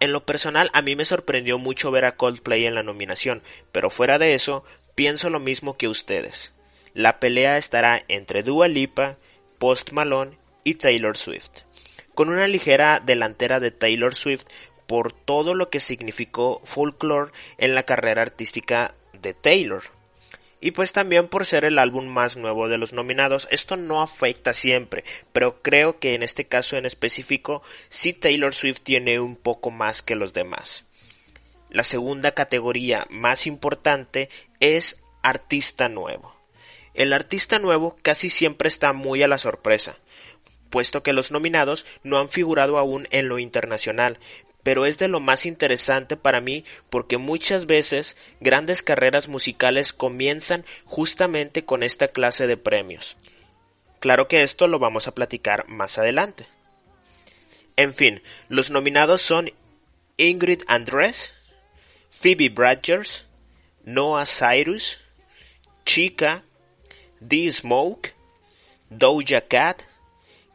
En 0.02 0.14
lo 0.14 0.26
personal 0.26 0.72
a 0.74 0.82
mí 0.82 0.96
me 0.96 1.06
sorprendió 1.06 1.60
mucho 1.60 1.92
ver 1.92 2.06
a 2.06 2.16
Coldplay 2.16 2.66
en 2.66 2.74
la 2.74 2.82
nominación, 2.82 3.44
pero 3.72 3.92
fuera 3.92 4.18
de 4.18 4.34
eso, 4.34 4.64
pienso 4.96 5.30
lo 5.30 5.40
mismo 5.40 5.78
que 5.78 5.88
ustedes. 5.88 6.54
La 6.96 7.20
pelea 7.20 7.60
estará 7.60 8.04
entre 8.08 8.42
Dua 8.42 8.68
Lipa, 8.68 9.18
Post 9.60 9.92
Malone 9.92 10.40
y 10.64 10.74
Taylor 10.74 11.16
Swift, 11.18 11.52
con 12.16 12.30
una 12.30 12.48
ligera 12.48 13.00
delantera 13.00 13.60
de 13.60 13.70
Taylor 13.70 14.16
Swift 14.16 14.46
por 14.88 15.14
todo 15.14 15.54
lo 15.54 15.70
que 15.70 15.80
significó 15.80 16.62
folklore 16.64 17.32
en 17.60 17.76
la 17.76 17.84
carrera 17.84 18.24
artística 18.24 18.96
de 19.14 19.36
Taylor 19.36 19.84
y 20.62 20.72
pues 20.72 20.94
también 20.94 21.28
por 21.28 21.46
ser 21.46 21.66
el 21.66 21.80
álbum 21.80 22.06
más 22.06 22.38
nuevo 22.38 22.70
de 22.70 22.78
los 22.78 22.94
nominados. 22.94 23.48
Esto 23.52 23.76
no 23.76 24.02
afecta 24.02 24.54
siempre, 24.54 25.04
pero 25.34 25.62
creo 25.62 26.00
que 26.00 26.14
en 26.14 26.24
este 26.24 26.46
caso 26.46 26.78
en 26.78 26.86
específico 26.86 27.64
sí 27.90 28.14
Taylor 28.14 28.54
Swift 28.54 28.82
tiene 28.82 29.20
un 29.20 29.36
poco 29.36 29.72
más 29.72 30.02
que 30.04 30.16
los 30.16 30.34
demás. 30.34 30.86
La 31.70 31.84
segunda 31.84 32.32
categoría 32.32 33.08
más 33.10 33.48
importante 33.48 34.30
es 34.60 35.02
artista 35.24 35.90
nuevo. 35.90 36.36
El 36.94 37.14
artista 37.14 37.58
nuevo 37.58 37.96
casi 38.02 38.30
siempre 38.30 38.68
está 38.68 38.94
muy 38.94 39.24
a 39.24 39.28
la 39.28 39.38
sorpresa, 39.38 39.96
puesto 40.70 41.02
que 41.02 41.14
los 41.14 41.32
nominados 41.32 41.86
no 42.04 42.20
han 42.20 42.30
figurado 42.30 42.78
aún 42.78 43.08
en 43.12 43.30
lo 43.30 43.40
internacional, 43.40 44.20
pero 44.64 44.86
es 44.86 44.98
de 44.98 45.08
lo 45.08 45.20
más 45.20 45.46
interesante 45.46 46.18
para 46.18 46.42
mí 46.42 46.66
porque 46.90 47.18
muchas 47.18 47.66
veces 47.66 48.18
grandes 48.40 48.84
carreras 48.84 49.28
musicales 49.28 49.94
comienzan 49.94 50.66
justamente 50.86 51.66
con 51.66 51.84
esta 51.84 52.10
clase 52.10 52.48
de 52.48 52.58
premios. 52.58 53.18
Claro 54.00 54.28
que 54.28 54.44
esto 54.44 54.68
lo 54.68 54.80
vamos 54.80 55.08
a 55.08 55.14
platicar 55.14 55.68
más 55.68 55.98
adelante. 55.98 56.48
En 57.76 57.94
fin, 57.94 58.22
los 58.50 58.70
nominados 58.70 59.22
son 59.22 59.52
Ingrid 60.18 60.64
Andrés, 60.68 61.34
Phoebe 62.10 62.50
Bradgers, 62.50 63.26
Noah 63.84 64.26
Cyrus, 64.26 65.02
Chica, 65.86 66.44
The 67.28 67.52
Smoke, 67.52 68.14
Doja 68.90 69.42
Cat, 69.42 69.84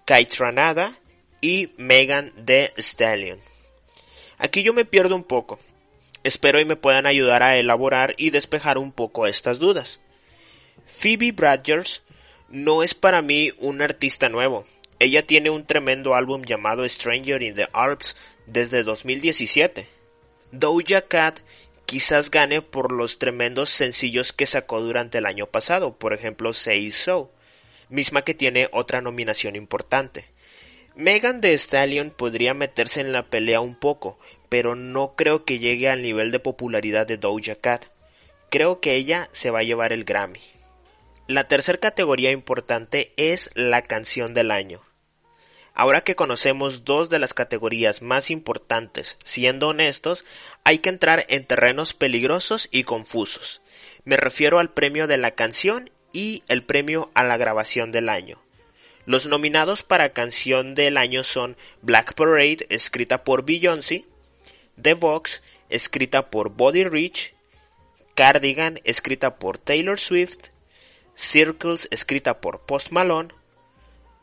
Kaitranada 0.05 0.99
y 1.41 1.73
Megan 1.77 2.33
Thee 2.45 2.73
Stallion. 2.77 3.41
Aquí 4.39 4.63
yo 4.63 4.73
me 4.73 4.85
pierdo 4.85 5.15
un 5.15 5.25
poco. 5.25 5.59
Espero 6.25 6.61
y 6.61 6.65
me 6.65 6.77
puedan 6.77 7.07
ayudar 7.07 7.43
a 7.43 7.57
elaborar 7.57 8.15
y 8.19 8.31
despejar 8.31 8.79
un 8.79 8.93
poco 8.93 9.27
estas 9.27 9.59
dudas. 9.59 10.01
Phoebe 10.87 11.33
Bradgers 11.33 12.03
no 12.49 12.83
es 12.83 12.95
para 12.95 13.23
mí 13.23 13.53
un 13.59 13.83
artista 13.83 14.29
nuevo. 14.29 14.65
Ella 14.99 15.27
tiene 15.27 15.51
un 15.51 15.67
tremendo 15.67 16.15
álbum 16.15 16.43
llamado 16.43 16.89
Stranger 16.89 17.43
in 17.43 17.55
the 17.55 17.69
Alps 17.73 18.17
desde 18.47 18.83
2017. 18.83 19.89
Doja 20.53 21.03
Cat 21.03 21.41
quizás 21.85 22.31
gane 22.31 22.63
por 22.63 22.93
los 22.93 23.19
tremendos 23.19 23.71
sencillos 23.71 24.33
que 24.33 24.47
sacó 24.47 24.81
durante 24.81 25.19
el 25.19 25.27
año 25.27 25.47
pasado, 25.47 25.97
por 25.97 26.13
ejemplo 26.13 26.53
Say 26.53 26.91
So, 26.93 27.31
misma 27.89 28.23
que 28.23 28.35
tiene 28.35 28.69
otra 28.73 29.01
nominación 29.01 29.55
importante. 29.55 30.27
Megan 30.97 31.43
Thee 31.43 31.53
Stallion 31.59 32.09
podría 32.09 32.55
meterse 32.55 33.03
en 33.03 33.13
la 33.13 33.23
pelea 33.23 33.61
un 33.61 33.75
poco, 33.75 34.19
pero 34.49 34.75
no 34.75 35.15
creo 35.15 35.45
que 35.45 35.59
llegue 35.59 35.91
al 35.91 36.01
nivel 36.01 36.31
de 36.31 36.39
popularidad 36.39 37.07
de 37.07 37.19
Doja 37.19 37.55
Cat. 37.55 37.85
Creo 38.49 38.81
que 38.81 38.95
ella 38.95 39.29
se 39.31 39.51
va 39.51 39.59
a 39.59 39.63
llevar 39.63 39.93
el 39.93 40.05
Grammy. 40.05 40.41
La 41.29 41.49
tercera 41.49 41.77
categoría 41.77 42.31
importante 42.31 43.13
es 43.19 43.51
la 43.55 43.83
canción 43.83 44.33
del 44.33 44.51
año. 44.51 44.81
Ahora 45.75 46.01
que 46.01 46.15
conocemos 46.15 46.87
dos 46.87 47.11
de 47.11 47.19
las 47.19 47.35
categorías 47.35 48.01
más 48.01 48.31
importantes, 48.31 49.19
siendo 49.23 49.69
honestos, 49.69 50.25
hay 50.65 50.79
que 50.79 50.89
entrar 50.89 51.27
en 51.29 51.45
terrenos 51.45 51.93
peligrosos 51.93 52.71
y 52.71 52.85
confusos. 52.85 53.61
Me 54.05 54.17
refiero 54.17 54.59
al 54.59 54.73
premio 54.73 55.07
de 55.07 55.19
la 55.19 55.33
canción 55.33 55.91
y 56.15 56.43
el 56.49 56.65
premio 56.65 57.11
a 57.13 57.23
la 57.23 57.37
grabación 57.37 57.93
del 57.93 58.09
año. 58.09 58.46
Los 59.07 59.27
nominados 59.27 59.85
para 59.85 60.13
canción 60.13 60.75
del 60.75 60.97
año 60.97 61.23
son 61.23 61.57
Black 61.81 62.15
Parade, 62.15 62.67
escrita 62.71 63.23
por 63.23 63.45
Beyoncé, 63.45 64.05
The 64.83 64.95
Vox, 64.95 65.43
escrita 65.69 66.29
por 66.29 66.51
Body 66.51 66.83
Rich, 66.83 67.33
Cardigan, 68.17 68.81
escrita 68.83 69.37
por 69.37 69.59
Taylor 69.59 70.01
Swift, 70.01 70.49
Circles, 71.15 71.87
escrita 71.93 72.41
por 72.41 72.63
Post 72.63 72.91
Malone, 72.91 73.33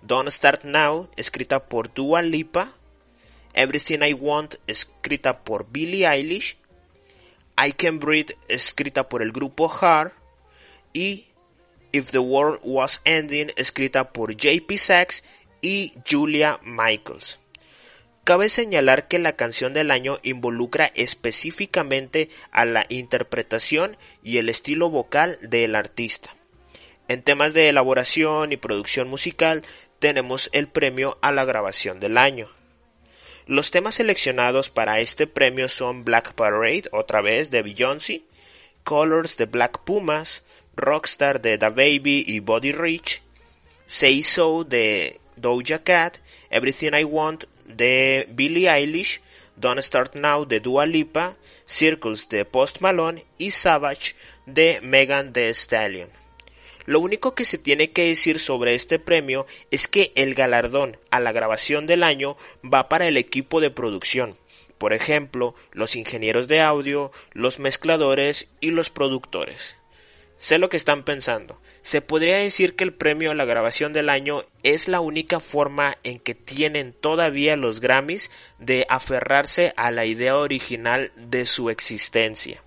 Don't 0.01 0.29
Start 0.29 0.65
Now, 0.65 1.09
escrita 1.15 1.63
por 1.63 1.93
Dua 1.93 2.21
Lipa, 2.21 2.73
Everything 3.53 3.99
I 4.03 4.13
Want, 4.13 4.55
escrita 4.67 5.45
por 5.45 5.71
Billie 5.71 6.05
Eilish, 6.05 6.57
I 7.57 7.71
Can 7.71 7.99
Breathe, 7.99 8.35
escrita 8.49 9.07
por 9.07 9.21
el 9.21 9.31
grupo 9.31 9.69
Heart, 9.69 10.13
y 10.91 11.27
If 11.93 12.11
the 12.11 12.19
World 12.19 12.59
Was 12.63 13.01
Ending, 13.05 13.51
escrita 13.55 14.11
por 14.11 14.35
JP 14.35 14.77
Sachs 14.77 15.23
y 15.61 15.93
Julia 16.09 16.59
Michaels. 16.63 17.39
Cabe 18.23 18.49
señalar 18.49 19.07
que 19.07 19.19
la 19.19 19.35
canción 19.35 19.73
del 19.73 19.91
año 19.91 20.17
involucra 20.23 20.91
específicamente 20.95 22.29
a 22.51 22.65
la 22.65 22.85
interpretación 22.89 23.95
y 24.23 24.39
el 24.39 24.49
estilo 24.49 24.89
vocal 24.89 25.37
del 25.41 25.75
artista. 25.75 26.33
En 27.07 27.21
temas 27.21 27.53
de 27.53 27.69
elaboración 27.69 28.51
y 28.51 28.57
producción 28.57 29.09
musical 29.09 29.61
tenemos 29.99 30.49
el 30.51 30.67
premio 30.67 31.17
a 31.21 31.31
la 31.31 31.45
grabación 31.45 31.99
del 31.99 32.17
año. 32.17 32.49
Los 33.45 33.71
temas 33.71 33.95
seleccionados 33.95 34.69
para 34.69 34.99
este 34.99 35.27
premio 35.27 35.67
son 35.69 36.05
Black 36.05 36.33
Parade, 36.33 36.83
otra 36.91 37.21
vez 37.21 37.51
de 37.51 37.61
Beyoncé, 37.61 38.23
Colors 38.83 39.35
de 39.37 39.45
Black 39.45 39.79
Pumas, 39.83 40.43
Rockstar 40.75 41.41
de 41.41 41.57
Baby 41.57 42.25
y 42.27 42.39
Body 42.39 42.71
Rich, 42.71 43.21
Say 43.85 44.23
So 44.23 44.63
de 44.63 45.19
Doja 45.35 45.83
Cat, 45.83 46.17
Everything 46.49 46.93
I 46.93 47.03
Want 47.03 47.45
de 47.67 48.27
Billie 48.31 48.69
Eilish, 48.69 49.21
Don't 49.55 49.81
Start 49.81 50.15
Now 50.15 50.45
de 50.45 50.59
Dua 50.59 50.85
Lipa, 50.85 51.37
Circles 51.65 52.27
de 52.29 52.45
Post 52.45 52.81
Malone 52.81 53.25
y 53.37 53.51
Savage 53.51 54.15
de 54.45 54.79
Megan 54.81 55.31
Thee 55.31 55.53
Stallion. 55.53 56.09
Lo 56.85 56.99
único 56.99 57.33
que 57.33 57.45
se 57.45 57.57
tiene 57.57 57.91
que 57.91 58.07
decir 58.07 58.39
sobre 58.39 58.75
este 58.75 58.99
premio 58.99 59.45
es 59.71 59.87
que 59.87 60.11
el 60.15 60.33
galardón 60.33 60.97
a 61.11 61.19
la 61.19 61.31
grabación 61.31 61.87
del 61.87 62.03
año 62.03 62.35
va 62.61 62.89
para 62.89 63.07
el 63.07 63.15
equipo 63.15 63.61
de 63.61 63.71
producción, 63.71 64.35
por 64.77 64.91
ejemplo, 64.91 65.55
los 65.71 65.95
ingenieros 65.95 66.47
de 66.49 66.59
audio, 66.59 67.11
los 67.31 67.59
mezcladores 67.59 68.49
y 68.59 68.71
los 68.71 68.89
productores. 68.89 69.77
Sé 70.43 70.57
lo 70.57 70.67
que 70.67 70.75
están 70.75 71.03
pensando. 71.03 71.61
Se 71.83 72.01
podría 72.01 72.35
decir 72.35 72.75
que 72.75 72.83
el 72.83 72.93
premio 72.93 73.31
a 73.31 73.33
la 73.33 73.45
grabación 73.45 73.93
del 73.93 74.09
año 74.09 74.43
es 74.61 74.89
la 74.89 74.99
única 74.99 75.39
forma 75.39 75.97
en 76.03 76.19
que 76.19 76.35
tienen 76.35 76.91
todavía 76.91 77.55
los 77.55 77.79
Grammys 77.79 78.29
de 78.59 78.85
aferrarse 78.89 79.73
a 79.77 79.89
la 79.89 80.03
idea 80.03 80.35
original 80.35 81.13
de 81.15 81.45
su 81.45 81.69
existencia. 81.69 82.61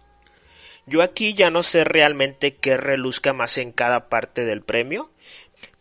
Yo 0.86 1.02
aquí 1.02 1.34
ya 1.34 1.50
no 1.50 1.62
sé 1.62 1.84
realmente 1.84 2.54
qué 2.54 2.78
reluzca 2.78 3.34
más 3.34 3.58
en 3.58 3.72
cada 3.72 4.08
parte 4.08 4.46
del 4.46 4.62
premio, 4.62 5.10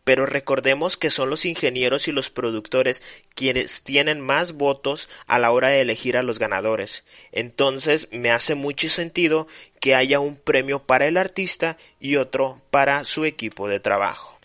pero 0.06 0.26
recordemos 0.26 0.96
que 0.96 1.10
son 1.10 1.30
los 1.30 1.46
ingenieros 1.46 2.08
y 2.08 2.14
los 2.14 2.30
productores 2.30 3.04
quienes 3.34 3.82
tienen 3.82 4.22
más 4.22 4.54
votos 4.54 5.10
a 5.26 5.40
la 5.40 5.52
hora 5.52 5.70
de 5.70 5.82
elegir 5.82 6.16
a 6.16 6.24
los 6.24 6.40
ganadores. 6.40 7.04
Entonces 7.34 8.08
me 8.12 8.32
hace 8.32 8.56
mucho 8.56 8.88
sentido 8.88 9.48
que 9.82 9.96
haya 9.96 10.20
un 10.20 10.38
premio 10.38 10.84
para 10.84 11.08
el 11.08 11.18
artista 11.18 11.78
y 12.00 12.16
otro 12.16 12.62
para 12.70 13.04
su 13.04 13.26
equipo 13.26 13.68
de 13.68 13.82
trabajo. 13.82 14.40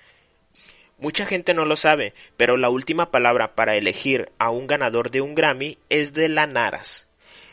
Mucha 0.99 1.27
gente 1.27 1.55
no 1.55 1.65
lo 1.65 1.77
sabe, 1.77 2.15
pero 2.37 2.57
la 2.57 2.71
última 2.71 3.11
palabra 3.11 3.55
para 3.55 3.77
elegir 3.77 4.33
a 4.39 4.51
un 4.51 4.67
ganador 4.67 5.11
de 5.11 5.21
un 5.21 5.35
Grammy 5.35 5.79
es 5.89 6.15
de 6.15 6.29
la 6.29 6.47
Naras. 6.47 7.09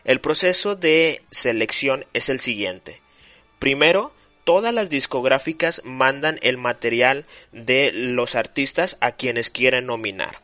El 0.05 0.21
proceso 0.21 0.75
de 0.75 1.21
selección 1.29 2.05
es 2.13 2.29
el 2.29 2.39
siguiente. 2.39 3.01
Primero, 3.59 4.13
todas 4.47 4.73
las 4.73 4.89
discográficas 4.89 5.81
mandan 5.83 6.39
el 6.41 6.57
material 6.57 7.25
de 7.51 7.91
los 7.91 8.33
artistas 8.33 8.95
a 9.01 9.11
quienes 9.11 9.49
quieren 9.49 9.87
nominar. 9.87 10.39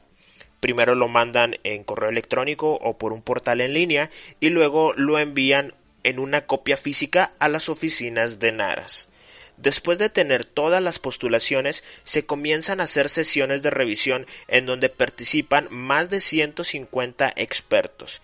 Primero 0.60 0.94
lo 0.94 1.08
mandan 1.08 1.56
en 1.64 1.86
correo 1.86 2.10
electrónico 2.10 2.74
o 2.74 2.98
por 2.98 3.14
un 3.14 3.22
portal 3.22 3.62
en 3.62 3.74
línea 3.74 4.12
y 4.42 4.50
luego 4.50 4.92
lo 4.98 5.20
envían 5.20 5.74
en 6.04 6.20
una 6.20 6.46
copia 6.48 6.76
física 6.76 7.32
a 7.40 7.48
las 7.48 7.70
oficinas 7.70 8.40
de 8.40 8.52
Naras. 8.52 9.08
Después 9.56 10.00
de 10.00 10.10
tener 10.10 10.44
todas 10.44 10.84
las 10.84 11.00
postulaciones, 11.00 11.86
se 12.04 12.26
comienzan 12.26 12.82
a 12.82 12.84
hacer 12.84 13.08
sesiones 13.08 13.62
de 13.62 13.70
revisión 13.70 14.28
en 14.50 14.66
donde 14.66 14.90
participan 14.90 15.70
más 15.72 16.10
de 16.10 16.20
150 16.20 17.32
expertos. 17.38 18.22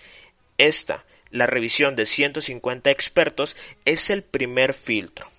Esta, 0.58 1.06
la 1.32 1.46
revisión 1.46 1.96
de 1.96 2.06
150 2.06 2.92
expertos, 2.92 3.56
es 3.86 4.10
el 4.10 4.24
primer 4.24 4.74
filtro. 4.74 5.30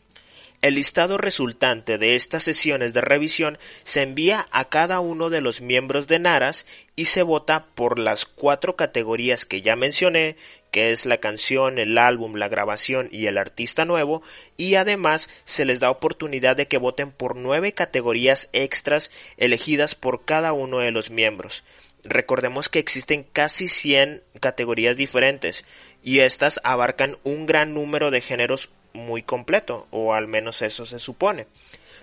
El 0.63 0.75
listado 0.75 1.17
resultante 1.17 1.97
de 1.97 2.17
estas 2.17 2.43
sesiones 2.43 2.93
de 2.93 3.01
revisión 3.01 3.59
se 3.83 4.03
envía 4.03 4.47
a 4.51 4.69
cada 4.69 5.01
uno 5.01 5.31
de 5.31 5.41
los 5.41 5.63
miembros 5.63 6.07
de 6.07 6.19
Naras 6.19 6.67
y 6.97 7.07
se 7.07 7.23
vota 7.23 7.65
por 7.75 7.99
las 7.99 8.27
cuatro 8.27 8.77
categorías 8.77 9.47
que 9.47 9.63
ya 9.63 9.75
mencioné, 9.75 10.37
que 10.71 10.91
es 10.91 11.07
la 11.07 11.17
canción, 11.17 11.79
el 11.79 11.97
álbum, 11.97 12.35
la 12.35 12.49
grabación 12.49 13.09
y 13.11 13.25
el 13.25 13.39
artista 13.39 13.87
nuevo, 13.87 14.23
y 14.59 14.75
además 14.75 15.31
se 15.45 15.65
les 15.65 15.81
da 15.81 15.91
oportunidad 15.91 16.57
de 16.57 16.69
que 16.69 16.77
voten 16.77 17.11
por 17.11 17.37
nueve 17.37 17.73
categorías 17.73 18.51
extras 18.53 19.11
elegidas 19.39 19.95
por 19.95 20.27
cada 20.27 20.53
uno 20.53 20.81
de 20.81 20.91
los 20.91 21.09
miembros. 21.09 21.65
Recordemos 22.05 22.69
que 22.69 22.81
existen 22.81 23.25
casi 23.25 23.67
100 23.67 24.23
categorías 24.41 24.97
diferentes 24.99 25.65
y 26.03 26.21
estas 26.21 26.61
abarcan 26.65 27.17
un 27.25 27.47
gran 27.47 27.73
número 27.73 28.11
de 28.11 28.21
géneros 28.21 28.71
muy 28.93 29.23
completo, 29.23 29.87
o 29.91 30.15
al 30.15 30.29
menos 30.29 30.63
eso 30.63 30.87
se 30.87 30.99
supone. 30.99 31.47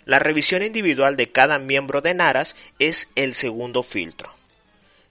La 0.06 0.20
revisión 0.20 0.64
individual 0.64 1.18
de 1.18 1.32
cada 1.32 1.60
miembro 1.60 2.02
de 2.02 2.14
Naras 2.14 2.56
es 2.80 3.10
el 3.16 3.36
segundo 3.36 3.84
filtro. 3.84 4.32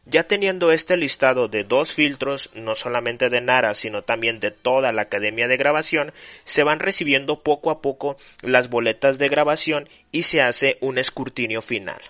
Ya 0.09 0.23
teniendo 0.23 0.71
este 0.71 0.97
listado 0.97 1.49
de 1.49 1.64
dos 1.64 1.92
filtros, 1.92 2.50
no 2.54 2.76
solamente 2.76 3.28
de 3.28 3.40
Naras, 3.40 3.78
sino 3.78 4.02
también 4.02 4.38
de 4.38 4.52
toda 4.52 4.92
la 4.92 5.02
academia 5.02 5.49
de 5.49 5.56
grabación, 5.56 6.12
se 6.45 6.62
van 6.62 6.78
recibiendo 6.78 7.42
poco 7.42 7.71
a 7.71 7.83
poco 7.83 8.16
las 8.42 8.71
boletas 8.71 9.18
de 9.18 9.28
grabación 9.28 9.88
y 10.12 10.23
se 10.23 10.42
hace 10.42 10.78
un 10.80 10.97
escrutinio 10.97 11.61
final. 11.61 12.00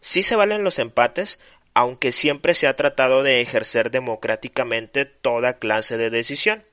Si 0.00 0.22
se 0.22 0.36
valen 0.36 0.62
los 0.62 0.78
empates, 0.78 1.40
aunque 1.72 2.12
siempre 2.12 2.54
se 2.54 2.66
ha 2.66 2.76
tratado 2.76 3.22
de 3.22 3.40
ejercer 3.40 3.90
democráticamente 3.90 5.06
toda 5.06 5.58
clase 5.58 5.96
de 5.96 6.10
decisión 6.10 6.64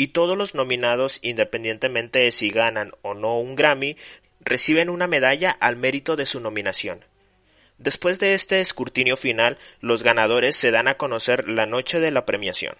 y 0.00 0.08
todos 0.08 0.38
los 0.38 0.54
nominados, 0.54 1.18
independientemente 1.20 2.20
de 2.20 2.32
si 2.32 2.48
ganan 2.48 2.92
o 3.02 3.12
no 3.12 3.38
un 3.38 3.54
Grammy, 3.54 3.98
reciben 4.40 4.88
una 4.88 5.06
medalla 5.06 5.50
al 5.50 5.76
mérito 5.76 6.16
de 6.16 6.24
su 6.24 6.40
nominación. 6.40 7.04
Después 7.76 8.18
de 8.18 8.32
este 8.32 8.62
escrutinio 8.62 9.18
final, 9.18 9.58
los 9.82 10.02
ganadores 10.02 10.56
se 10.56 10.70
dan 10.70 10.88
a 10.88 10.94
conocer 10.94 11.50
la 11.50 11.66
noche 11.66 12.00
de 12.00 12.10
la 12.10 12.24
premiación. 12.24 12.76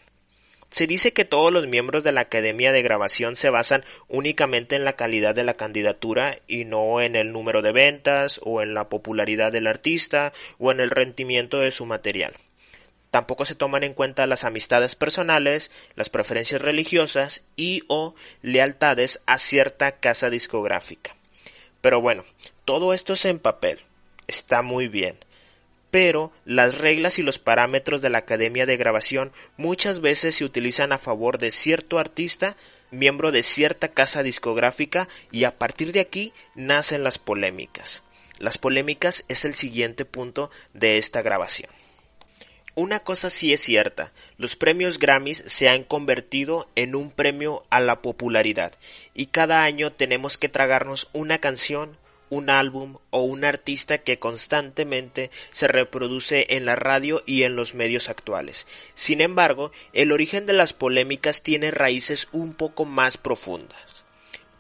Se 0.71 0.87
dice 0.87 1.13
que 1.13 1.27
todos 1.27 1.53
los 1.53 1.67
miembros 1.67 2.05
de 2.05 2.13
la 2.13 2.23
Academia 2.23 2.73
de 2.73 2.81
Grabación 2.81 3.37
se 3.37 3.51
basan 3.51 3.85
únicamente 4.09 4.75
en 4.75 4.87
la 4.87 4.95
calidad 4.95 5.35
de 5.35 5.45
la 5.45 5.53
candidatura 5.53 6.39
y 6.49 6.65
no 6.65 7.03
en 7.03 7.17
el 7.17 7.33
número 7.33 7.61
de 7.61 7.73
ventas 7.73 8.41
o 8.45 8.63
en 8.63 8.73
la 8.73 8.89
popularidad 8.89 9.53
del 9.53 9.67
artista 9.67 10.33
o 10.57 10.73
en 10.73 10.81
el 10.81 10.89
rendimiento 10.89 11.59
de 11.59 11.71
su 11.71 11.85
material. 11.85 12.33
Tampoco 13.11 13.45
se 13.45 13.57
toman 13.57 13.83
en 13.83 13.95
cuenta 13.95 14.27
las 14.27 14.45
amistades 14.45 14.95
personales, 14.95 15.71
las 15.97 16.11
preferencias 16.11 16.63
religiosas 16.63 17.43
y 17.57 17.83
o 17.89 18.15
lealtades 18.43 19.21
a 19.27 19.39
cierta 19.39 19.99
casa 19.99 20.31
discográfica. 20.31 21.17
Pero 21.81 22.01
bueno, 22.01 22.25
todo 22.65 22.95
esto 22.95 23.15
es 23.15 23.25
en 23.25 23.39
papel. 23.39 23.81
Está 24.29 24.63
muy 24.63 24.87
bien. 24.89 25.17
Pero 25.91 26.31
las 26.45 26.79
reglas 26.79 27.19
y 27.19 27.23
los 27.23 27.41
parámetros 27.41 28.01
de 28.01 28.11
la 28.11 28.19
Academia 28.19 28.65
de 28.65 28.77
Grabación 28.77 29.33
muchas 29.57 30.01
veces 30.01 30.37
se 30.37 30.45
utilizan 30.45 30.93
a 30.93 30.99
favor 30.99 31.39
de 31.39 31.51
cierto 31.51 31.99
artista, 31.99 32.57
miembro 32.93 33.33
de 33.33 33.43
cierta 33.43 33.89
casa 33.89 34.23
discográfica, 34.23 35.09
y 35.33 35.45
a 35.45 35.59
partir 35.59 35.91
de 35.91 35.99
aquí 35.99 36.33
nacen 36.55 37.03
las 37.03 37.19
polémicas. 37.19 38.05
Las 38.39 38.57
polémicas 38.57 39.25
es 39.27 39.45
el 39.45 39.57
siguiente 39.57 40.05
punto 40.05 40.53
de 40.75 40.99
esta 40.99 41.23
grabación. 41.23 41.71
Una 42.77 43.01
cosa 43.01 43.31
sí 43.31 43.53
es 43.53 43.61
cierta, 43.61 44.13
los 44.39 44.55
premios 44.55 45.01
Grammys 45.01 45.43
se 45.47 45.69
han 45.69 45.83
convertido 45.83 46.69
en 46.77 46.95
un 46.95 47.11
premio 47.11 47.65
a 47.69 47.81
la 47.81 48.01
popularidad 48.01 48.73
y 49.13 49.27
cada 49.27 49.65
año 49.65 49.93
tenemos 49.93 50.39
que 50.39 50.49
tragarnos 50.49 51.09
una 51.13 51.39
canción, 51.39 51.99
un 52.29 52.49
álbum 52.49 52.99
o 53.11 53.23
un 53.23 53.45
artista 53.45 53.99
que 53.99 54.21
constantemente 54.21 55.33
se 55.51 55.67
reproduce 55.67 56.47
en 56.51 56.65
la 56.65 56.77
radio 56.77 57.25
y 57.27 57.43
en 57.43 57.57
los 57.57 57.75
medios 57.75 58.09
actuales. 58.09 58.69
Sin 58.95 59.21
embargo, 59.21 59.73
el 59.93 60.13
origen 60.13 60.47
de 60.47 60.53
las 60.53 60.73
polémicas 60.73 61.43
tiene 61.43 61.73
raíces 61.73 62.29
un 62.31 62.55
poco 62.55 62.85
más 62.85 63.17
profundas. 63.17 64.00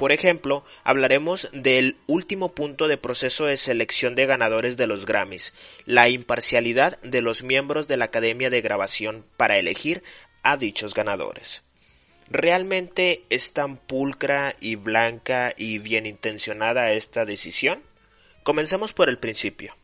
Por 0.00 0.12
ejemplo, 0.12 0.64
hablaremos 0.82 1.50
del 1.52 1.98
último 2.06 2.54
punto 2.54 2.88
de 2.88 2.96
proceso 2.96 3.44
de 3.44 3.58
selección 3.58 4.14
de 4.14 4.24
ganadores 4.24 4.78
de 4.78 4.86
los 4.86 5.04
Grammys, 5.04 5.52
la 5.84 6.08
imparcialidad 6.08 6.98
de 7.02 7.20
los 7.20 7.42
miembros 7.42 7.86
de 7.86 7.98
la 7.98 8.06
Academia 8.06 8.48
de 8.48 8.62
Grabación 8.62 9.26
para 9.36 9.58
elegir 9.58 10.02
a 10.42 10.56
dichos 10.56 10.94
ganadores. 10.94 11.64
¿Realmente 12.30 13.24
es 13.28 13.52
tan 13.52 13.76
pulcra 13.76 14.56
y 14.58 14.76
blanca 14.76 15.52
y 15.54 15.76
bien 15.76 16.06
intencionada 16.06 16.92
esta 16.92 17.26
decisión? 17.26 17.82
Comencemos 18.42 18.94
por 18.94 19.10
el 19.10 19.18
principio. 19.18 19.76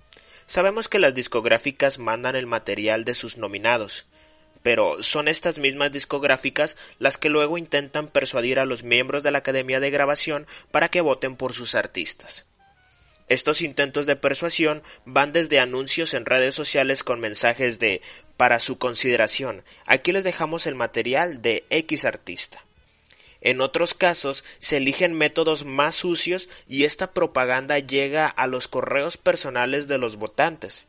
Sabemos 0.46 0.88
que 0.88 0.98
las 0.98 1.14
discográficas 1.14 1.98
mandan 1.98 2.36
el 2.36 2.46
material 2.46 3.04
de 3.04 3.12
sus 3.12 3.36
nominados, 3.36 4.06
pero 4.66 5.00
son 5.00 5.28
estas 5.28 5.60
mismas 5.60 5.92
discográficas 5.92 6.76
las 6.98 7.18
que 7.18 7.28
luego 7.28 7.56
intentan 7.56 8.08
persuadir 8.08 8.58
a 8.58 8.64
los 8.64 8.82
miembros 8.82 9.22
de 9.22 9.30
la 9.30 9.38
Academia 9.38 9.78
de 9.78 9.92
Grabación 9.92 10.48
para 10.72 10.88
que 10.88 11.02
voten 11.02 11.36
por 11.36 11.52
sus 11.52 11.76
artistas. 11.76 12.46
Estos 13.28 13.62
intentos 13.62 14.06
de 14.06 14.16
persuasión 14.16 14.82
van 15.04 15.30
desde 15.30 15.60
anuncios 15.60 16.14
en 16.14 16.26
redes 16.26 16.56
sociales 16.56 17.04
con 17.04 17.20
mensajes 17.20 17.78
de 17.78 18.02
para 18.36 18.58
su 18.58 18.76
consideración, 18.76 19.62
aquí 19.86 20.10
les 20.10 20.24
dejamos 20.24 20.66
el 20.66 20.74
material 20.74 21.42
de 21.42 21.64
X 21.70 22.04
artista. 22.04 22.64
En 23.40 23.60
otros 23.60 23.94
casos 23.94 24.42
se 24.58 24.78
eligen 24.78 25.16
métodos 25.16 25.64
más 25.64 25.94
sucios 25.94 26.48
y 26.66 26.82
esta 26.82 27.12
propaganda 27.12 27.78
llega 27.78 28.26
a 28.26 28.48
los 28.48 28.66
correos 28.66 29.16
personales 29.16 29.86
de 29.86 29.98
los 29.98 30.16
votantes. 30.16 30.88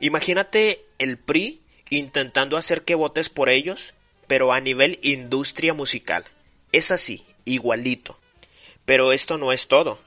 Imagínate 0.00 0.86
el 0.98 1.18
PRI 1.18 1.61
intentando 1.98 2.56
hacer 2.56 2.82
que 2.82 2.94
votes 2.94 3.28
por 3.28 3.48
ellos, 3.48 3.94
pero 4.26 4.52
a 4.52 4.60
nivel 4.60 4.98
industria 5.02 5.74
musical. 5.74 6.24
Es 6.72 6.90
así, 6.90 7.24
igualito. 7.44 8.18
Pero 8.84 9.12
esto 9.12 9.38
no 9.38 9.52
es 9.52 9.68
todo. 9.68 9.98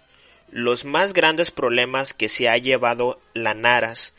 Los 0.50 0.86
más 0.86 1.14
grandes 1.14 1.52
problemas 1.52 2.14
que 2.14 2.30
se 2.30 2.50
ha 2.50 2.58
llevado 2.58 3.20
la 3.34 3.54
Naras 3.54 4.14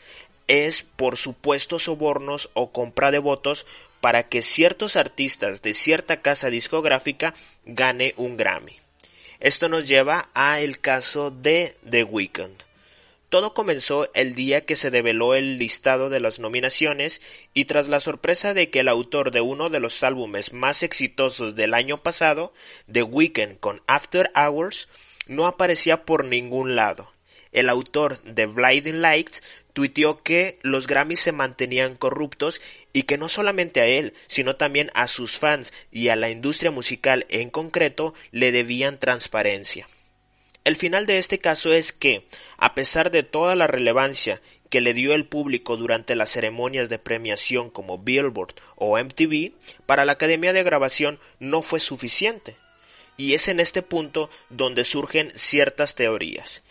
es 0.47 0.83
por 0.83 1.17
supuestos 1.17 1.83
sobornos 1.83 2.49
o 2.53 2.71
compra 2.71 3.11
de 3.11 3.19
votos 3.19 3.65
para 4.01 4.23
que 4.29 4.41
ciertos 4.41 4.95
artistas 4.95 5.61
de 5.61 5.73
cierta 5.73 6.21
casa 6.21 6.49
discográfica 6.49 7.33
gane 7.65 8.13
un 8.17 8.37
Grammy. 8.37 8.77
Esto 9.39 9.67
nos 9.67 9.87
lleva 9.87 10.29
a 10.33 10.61
el 10.61 10.79
caso 10.79 11.31
de 11.31 11.75
The 11.87 12.03
Weeknd. 12.03 12.66
Todo 13.29 13.53
comenzó 13.53 14.09
el 14.13 14.35
día 14.35 14.65
que 14.65 14.77
se 14.77 14.89
develó 14.89 15.35
el 15.35 15.57
listado 15.57 16.09
de 16.09 16.21
las 16.21 16.39
nominaciones 16.39 17.21
y 17.53 17.65
tras 17.65 17.89
la 17.89 17.99
sorpresa 17.99 18.53
de 18.53 18.69
que 18.69 18.79
el 18.79 18.87
autor 18.87 19.31
de 19.31 19.41
uno 19.41 19.69
de 19.69 19.81
los 19.81 20.01
álbumes 20.01 20.53
más 20.53 20.81
exitosos 20.81 21.53
del 21.53 21.73
año 21.73 21.97
pasado, 21.97 22.53
The 22.89 23.03
Weeknd 23.03 23.59
con 23.59 23.81
After 23.85 24.31
Hours, 24.33 24.87
no 25.27 25.45
aparecía 25.45 26.05
por 26.05 26.23
ningún 26.23 26.77
lado. 26.77 27.11
El 27.51 27.67
autor 27.67 28.21
de 28.23 28.45
Blinding 28.45 29.01
Lights 29.01 29.43
tuiteó 29.73 30.23
que 30.23 30.57
los 30.61 30.87
Grammys 30.87 31.19
se 31.19 31.33
mantenían 31.33 31.97
corruptos 31.97 32.61
y 32.93 33.03
que 33.03 33.17
no 33.17 33.27
solamente 33.27 33.81
a 33.81 33.87
él, 33.87 34.13
sino 34.27 34.55
también 34.55 34.89
a 34.93 35.07
sus 35.07 35.37
fans 35.37 35.73
y 35.91 36.07
a 36.09 36.15
la 36.15 36.29
industria 36.29 36.71
musical 36.71 37.25
en 37.27 37.49
concreto 37.49 38.13
le 38.31 38.53
debían 38.53 38.99
transparencia. 38.99 39.85
El 40.67 40.75
final 40.75 41.05
de 41.05 41.17
este 41.17 41.39
caso 41.39 41.71
es 41.71 41.93
que, 41.93 42.25
a 42.57 42.75
pesar 42.75 43.09
de 43.09 43.23
toda 43.23 43.55
la 43.55 43.67
relevancia 43.67 44.41
que 44.69 44.81
le 44.81 44.93
dio 44.93 45.13
el 45.13 45.25
público 45.25 45.77
durante 45.77 46.13
las 46.13 46.31
ceremonias 46.31 46.89
de 46.89 46.99
premiación 46.99 47.69
como 47.69 47.99
Billboard 47.99 48.53
o 48.75 48.99
MTV, 48.99 49.53
para 49.85 50.03
la 50.03 50.11
Academia 50.11 50.51
de 50.51 50.63
Grabación 50.63 51.21
no 51.39 51.61
fue 51.61 51.79
suficiente. 51.79 52.57
Y 53.15 53.33
es 53.33 53.47
en 53.47 53.61
este 53.61 53.81
punto 53.81 54.29
donde 54.49 54.83
surgen 54.83 55.31
ciertas 55.33 55.95
teorías. 55.95 56.63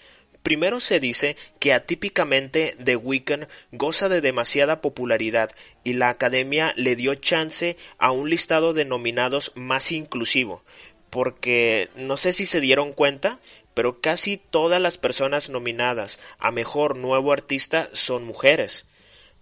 Primero 0.42 0.78
se 0.78 1.00
dice 1.00 1.38
que 1.58 1.72
atípicamente 1.72 2.76
The 2.84 2.96
Weeknd 2.96 3.48
goza 3.72 4.10
de 4.10 4.20
demasiada 4.20 4.82
popularidad 4.82 5.52
y 5.84 5.94
la 5.94 6.10
Academia 6.10 6.74
le 6.76 6.96
dio 6.96 7.14
chance 7.14 7.78
a 7.96 8.10
un 8.10 8.28
listado 8.28 8.74
de 8.74 8.84
nominados 8.84 9.52
más 9.54 9.90
inclusivo, 9.90 10.62
porque 11.08 11.88
no 11.96 12.18
sé 12.18 12.34
si 12.34 12.44
se 12.44 12.60
dieron 12.60 12.92
cuenta, 12.92 13.40
pero 13.76 14.00
casi 14.00 14.38
todas 14.38 14.80
las 14.80 14.96
personas 14.96 15.50
nominadas 15.50 16.18
a 16.38 16.50
Mejor 16.50 16.96
Nuevo 16.96 17.30
Artista 17.30 17.90
son 17.92 18.24
mujeres. 18.24 18.86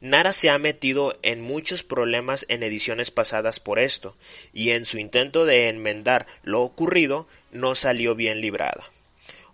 Nara 0.01 0.33
se 0.33 0.51
ha 0.51 0.59
metido 0.59 1.17
en 1.23 1.41
muchos 1.41 1.85
problemas 1.85 2.45
en 2.49 2.65
ediciones 2.65 3.13
pasadas 3.13 3.61
por 3.61 3.79
esto, 3.79 4.17
y 4.53 4.71
en 4.71 4.87
su 4.87 4.99
intento 4.99 5.45
de 5.45 5.69
enmendar 5.69 6.27
lo 6.43 6.63
ocurrido 6.63 7.29
no 7.53 7.77
salió 7.77 8.17
bien 8.17 8.41
librada. 8.41 8.83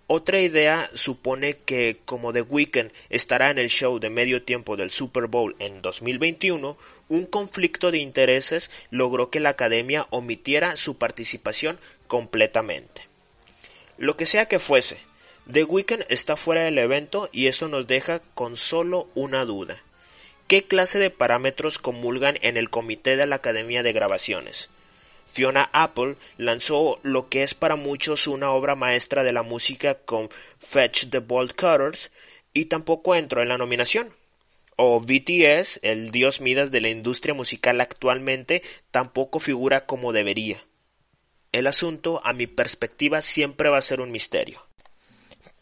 Otra 0.07 0.41
idea 0.41 0.89
supone 0.95 1.59
que 1.59 1.99
como 2.07 2.33
The 2.33 2.41
Weeknd 2.41 2.91
estará 3.11 3.51
en 3.51 3.59
el 3.59 3.69
show 3.69 3.99
de 3.99 4.09
medio 4.09 4.45
tiempo 4.45 4.79
del 4.79 4.91
Super 4.91 5.27
Bowl 5.27 5.57
en 5.59 5.83
2021, 5.83 6.79
un 7.11 7.27
conflicto 7.27 7.91
de 7.91 7.99
intereses 7.99 8.71
logró 8.89 9.29
que 9.29 9.41
la 9.41 9.51
academia 9.51 10.07
omitiera 10.09 10.79
su 10.79 10.97
participación 10.97 11.79
completamente. 12.07 13.10
Lo 14.01 14.17
que 14.17 14.25
sea 14.25 14.47
que 14.47 14.59
fuese, 14.59 14.97
The 15.53 15.65
Weeknd 15.65 16.07
está 16.09 16.37
fuera 16.37 16.63
del 16.63 16.79
evento 16.79 17.29
y 17.33 17.49
esto 17.49 17.69
nos 17.69 17.87
deja 17.87 18.23
con 18.33 18.57
solo 18.57 19.11
una 19.15 19.45
duda. 19.45 19.83
¿Qué 20.47 20.67
clase 20.67 20.99
de 20.99 21.11
parámetros 21.11 21.79
comulgan 21.79 22.39
en 22.41 22.57
el 22.57 22.71
comité 22.71 23.19
de 23.19 23.27
la 23.27 23.37
Academia 23.37 23.83
de 23.83 23.93
Grabaciones? 23.93 24.71
Fiona 25.27 25.69
Apple 25.75 26.17
lanzó 26.39 26.99
lo 27.03 27.29
que 27.29 27.43
es 27.43 27.53
para 27.53 27.77
muchos 27.77 28.27
una 28.27 28.53
obra 28.53 28.75
maestra 28.75 29.23
de 29.23 29.33
la 29.33 29.43
música 29.43 29.97
con 29.97 30.31
Fetch 30.59 31.11
the 31.11 31.19
Bolt 31.19 31.53
Cutters 31.53 32.11
y 32.55 32.65
tampoco 32.65 33.15
entró 33.15 33.43
en 33.43 33.51
la 33.51 33.59
nominación. 33.59 34.15
O 34.77 35.01
BTS, 35.03 35.81
el 35.83 36.11
dios 36.11 36.41
Midas 36.41 36.71
de 36.71 36.81
la 36.81 36.89
industria 36.89 37.35
musical 37.35 37.83
actualmente, 37.83 38.63
tampoco 38.93 39.41
figura 39.41 39.85
como 39.85 40.15
debería. 40.15 40.65
El 41.53 41.67
asunto, 41.67 42.21
a 42.25 42.33
mi 42.33 42.47
perspectiva, 42.47 43.23
siempre 43.23 43.69
va 43.69 43.79
a 43.79 43.83
ser 43.83 44.01
un 44.01 44.13
misterio. 44.13 44.67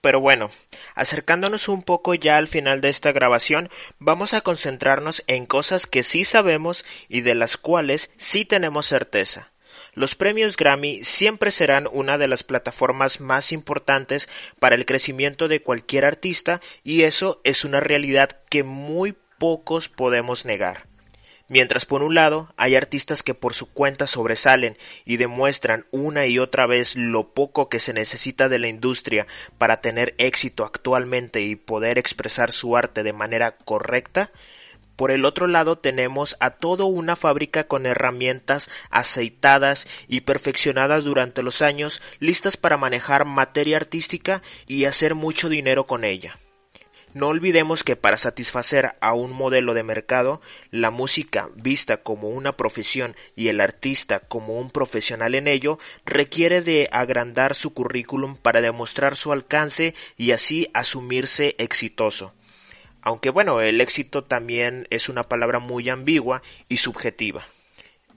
Pero 0.01 0.21
bueno, 0.21 0.51
acercándonos 0.95 1.69
un 1.69 1.83
poco 1.83 2.15
ya 2.15 2.37
al 2.37 2.47
final 2.47 2.81
de 2.81 2.89
esta 2.89 3.13
grabación, 3.13 3.71
vamos 3.99 4.35
a 4.35 4.43
concentrarnos 4.43 5.23
en 5.27 5.47
cosas 5.47 5.87
que 5.87 6.03
sí 6.03 6.25
sabemos 6.25 6.85
y 7.09 7.23
de 7.23 7.35
las 7.35 7.57
cuales 7.57 8.11
sí 8.17 8.45
tenemos 8.45 8.87
certeza. 8.87 9.51
Los 9.95 10.15
premios 10.15 10.57
Grammy 10.57 11.03
siempre 11.03 11.51
serán 11.51 11.89
una 11.91 12.19
de 12.19 12.29
las 12.29 12.45
plataformas 12.45 13.21
más 13.21 13.51
importantes 13.51 14.29
para 14.61 14.77
el 14.77 14.87
crecimiento 14.87 15.49
de 15.49 15.63
cualquier 15.63 16.05
artista 16.05 16.61
y 16.85 17.03
eso 17.03 17.41
es 17.43 17.65
una 17.65 17.81
realidad 17.81 18.41
que 18.49 18.63
muy 18.63 19.17
pocos 19.39 19.89
podemos 19.89 20.45
negar. 20.45 20.88
Mientras 21.51 21.87
por 21.87 22.03
un 22.03 22.15
lado 22.15 22.53
hay 22.59 22.77
artistas 22.77 23.23
que 23.23 23.33
por 23.33 23.55
su 23.55 23.73
cuenta 23.73 24.07
sobresalen 24.07 24.77
y 25.07 25.17
demuestran 25.17 25.87
una 25.91 26.27
y 26.27 26.39
otra 26.39 26.67
vez 26.67 26.95
lo 26.95 27.33
poco 27.33 27.71
que 27.71 27.81
se 27.81 27.95
necesita 27.95 28.51
de 28.51 28.59
la 28.59 28.69
industria 28.69 29.27
para 29.57 29.81
tener 29.81 30.15
éxito 30.19 30.67
actualmente 30.67 31.41
y 31.41 31.57
poder 31.57 31.99
expresar 31.99 32.53
su 32.53 32.77
arte 32.77 33.03
de 33.03 33.15
manera 33.15 33.57
correcta, 33.65 34.31
por 34.99 35.13
el 35.13 35.25
otro 35.25 35.47
lado 35.47 35.79
tenemos 35.79 36.37
a 36.41 36.51
toda 36.51 36.85
una 36.85 37.15
fábrica 37.15 37.65
con 37.65 37.87
herramientas 37.87 38.69
aceitadas 38.91 39.87
y 40.09 40.23
perfeccionadas 40.23 41.05
durante 41.05 41.45
los 41.45 41.63
años, 41.63 42.03
listas 42.19 42.57
para 42.57 42.77
manejar 42.77 43.25
materia 43.25 43.77
artística 43.77 44.43
y 44.67 44.87
hacer 44.87 45.15
mucho 45.15 45.49
dinero 45.49 45.87
con 45.87 46.03
ella. 46.03 46.37
No 47.19 47.27
olvidemos 47.27 47.83
que 47.83 47.97
para 47.97 48.17
satisfacer 48.17 48.95
a 49.01 49.13
un 49.13 49.33
modelo 49.33 49.75
de 49.75 49.83
mercado, 49.83 50.41
la 50.71 50.93
música 50.93 51.49
vista 51.57 51.97
como 51.97 52.29
una 52.29 52.53
profesión 52.53 53.17
y 53.35 53.49
el 53.49 53.61
artista 53.61 54.21
como 54.21 54.57
un 54.57 54.71
profesional 54.71 55.35
en 55.35 55.49
ello 55.49 55.81
requiere 56.07 56.63
de 56.63 56.89
agrandar 56.93 57.57
su 57.57 57.75
currículum 57.75 58.37
para 58.37 58.61
demostrar 58.61 59.17
su 59.17 59.33
alcance 59.33 59.97
y 60.17 60.31
así 60.31 60.71
asumirse 60.75 61.57
exitoso. 61.59 62.35
Aunque 63.03 63.31
bueno, 63.31 63.61
el 63.63 63.81
éxito 63.81 64.23
también 64.23 64.87
es 64.91 65.09
una 65.09 65.25
palabra 65.25 65.59
muy 65.59 65.89
ambigua 65.89 66.43
y 66.69 66.77
subjetiva. 66.77 67.49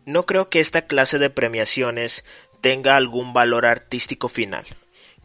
No 0.05 0.27
creo 0.27 0.49
que 0.49 0.59
esta 0.59 0.83
clase 0.83 1.17
de 1.17 1.31
premiaciones 1.31 2.23
tenga 2.61 2.97
algún 2.97 3.33
valor 3.33 3.65
artístico 3.65 4.29
final. 4.29 4.67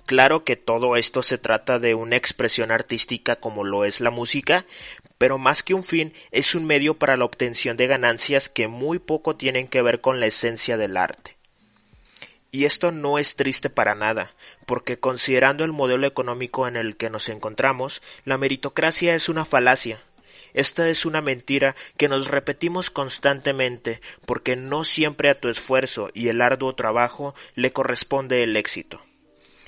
Claro 0.06 0.44
que 0.44 0.54
todo 0.54 0.94
esto 0.94 1.20
se 1.22 1.36
trata 1.36 1.80
de 1.80 1.96
una 1.96 2.14
expresión 2.14 2.70
artística 2.70 3.34
como 3.34 3.64
lo 3.64 3.84
es 3.84 4.00
la 4.00 4.12
música, 4.12 4.64
pero 5.18 5.36
más 5.36 5.64
que 5.64 5.74
un 5.74 5.82
fin 5.82 6.14
es 6.30 6.54
un 6.54 6.64
medio 6.64 6.94
para 6.94 7.16
la 7.16 7.24
obtención 7.24 7.76
de 7.76 7.88
ganancias 7.88 8.48
que 8.48 8.68
muy 8.68 9.00
poco 9.00 9.34
tienen 9.34 9.66
que 9.66 9.82
ver 9.82 10.00
con 10.00 10.20
la 10.20 10.26
esencia 10.26 10.76
del 10.76 10.96
arte. 10.96 11.36
Y 12.52 12.66
esto 12.66 12.92
no 12.92 13.18
es 13.18 13.34
triste 13.34 13.68
para 13.68 13.96
nada, 13.96 14.30
porque 14.64 15.00
considerando 15.00 15.64
el 15.64 15.72
modelo 15.72 16.06
económico 16.06 16.68
en 16.68 16.76
el 16.76 16.96
que 16.96 17.10
nos 17.10 17.28
encontramos, 17.28 18.00
la 18.24 18.38
meritocracia 18.38 19.16
es 19.16 19.28
una 19.28 19.44
falacia. 19.44 20.00
Esta 20.54 20.88
es 20.88 21.04
una 21.04 21.20
mentira 21.20 21.74
que 21.96 22.08
nos 22.08 22.28
repetimos 22.28 22.90
constantemente, 22.90 24.00
porque 24.24 24.54
no 24.54 24.84
siempre 24.84 25.30
a 25.30 25.40
tu 25.40 25.48
esfuerzo 25.48 26.10
y 26.14 26.28
el 26.28 26.40
arduo 26.40 26.76
trabajo 26.76 27.34
le 27.56 27.72
corresponde 27.72 28.44
el 28.44 28.56
éxito. 28.56 29.05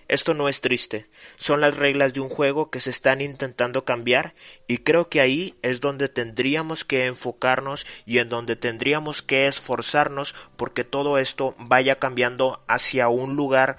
Esto 0.08 0.32
no 0.32 0.48
es 0.48 0.62
triste, 0.62 1.06
son 1.36 1.60
las 1.60 1.76
reglas 1.76 2.14
de 2.14 2.20
un 2.20 2.30
juego 2.30 2.70
que 2.70 2.80
se 2.80 2.88
están 2.88 3.20
intentando 3.20 3.84
cambiar 3.84 4.34
y 4.66 4.78
creo 4.78 5.10
que 5.10 5.20
ahí 5.20 5.54
es 5.60 5.82
donde 5.82 6.08
tendríamos 6.08 6.82
que 6.82 7.04
enfocarnos 7.04 7.86
y 8.06 8.18
en 8.18 8.30
donde 8.30 8.56
tendríamos 8.56 9.20
que 9.20 9.46
esforzarnos 9.46 10.34
porque 10.56 10.82
todo 10.82 11.18
esto 11.18 11.54
vaya 11.58 11.98
cambiando 11.98 12.64
hacia 12.66 13.08
un 13.08 13.36
lugar 13.36 13.76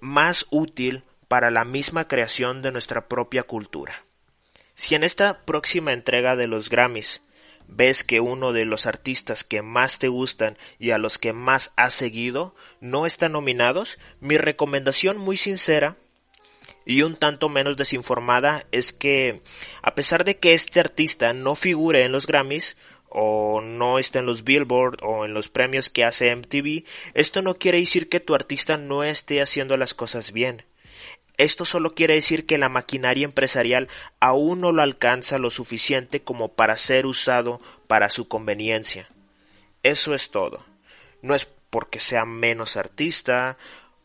más 0.00 0.46
útil 0.48 1.04
para 1.28 1.50
la 1.50 1.66
misma 1.66 2.08
creación 2.08 2.62
de 2.62 2.72
nuestra 2.72 3.06
propia 3.06 3.42
cultura. 3.42 4.04
Si 4.74 4.94
en 4.94 5.04
esta 5.04 5.44
próxima 5.44 5.92
entrega 5.92 6.34
de 6.34 6.46
los 6.46 6.70
Grammys 6.70 7.20
ves 7.68 8.02
que 8.02 8.20
uno 8.20 8.52
de 8.52 8.64
los 8.64 8.86
artistas 8.86 9.44
que 9.44 9.62
más 9.62 9.98
te 9.98 10.08
gustan 10.08 10.58
y 10.78 10.90
a 10.90 10.98
los 10.98 11.18
que 11.18 11.32
más 11.32 11.72
has 11.76 11.94
seguido 11.94 12.54
no 12.80 13.06
están 13.06 13.32
nominados, 13.32 13.98
mi 14.20 14.36
recomendación 14.38 15.18
muy 15.18 15.36
sincera 15.36 15.96
y 16.84 17.02
un 17.02 17.16
tanto 17.16 17.48
menos 17.48 17.76
desinformada 17.76 18.66
es 18.72 18.92
que 18.92 19.42
a 19.82 19.94
pesar 19.94 20.24
de 20.24 20.38
que 20.38 20.54
este 20.54 20.80
artista 20.80 21.34
no 21.34 21.54
figure 21.54 22.04
en 22.04 22.12
los 22.12 22.26
Grammys 22.26 22.76
o 23.10 23.60
no 23.60 23.98
esté 23.98 24.20
en 24.20 24.26
los 24.26 24.42
Billboard 24.42 24.98
o 25.02 25.24
en 25.24 25.34
los 25.34 25.48
premios 25.48 25.90
que 25.90 26.04
hace 26.04 26.34
MTV, 26.34 26.84
esto 27.14 27.42
no 27.42 27.58
quiere 27.58 27.78
decir 27.78 28.08
que 28.08 28.20
tu 28.20 28.34
artista 28.34 28.78
no 28.78 29.04
esté 29.04 29.42
haciendo 29.42 29.76
las 29.76 29.94
cosas 29.94 30.32
bien. 30.32 30.64
Esto 31.38 31.64
solo 31.64 31.94
quiere 31.94 32.14
decir 32.14 32.46
que 32.46 32.58
la 32.58 32.68
maquinaria 32.68 33.24
empresarial 33.24 33.88
aún 34.18 34.60
no 34.60 34.72
lo 34.72 34.82
alcanza 34.82 35.38
lo 35.38 35.50
suficiente 35.50 36.22
como 36.22 36.48
para 36.48 36.76
ser 36.76 37.06
usado 37.06 37.60
para 37.86 38.10
su 38.10 38.26
conveniencia. 38.26 39.08
Eso 39.84 40.14
es 40.14 40.30
todo. 40.30 40.66
No 41.22 41.36
es 41.36 41.46
porque 41.70 42.00
sea 42.00 42.24
menos 42.24 42.76
artista 42.76 43.56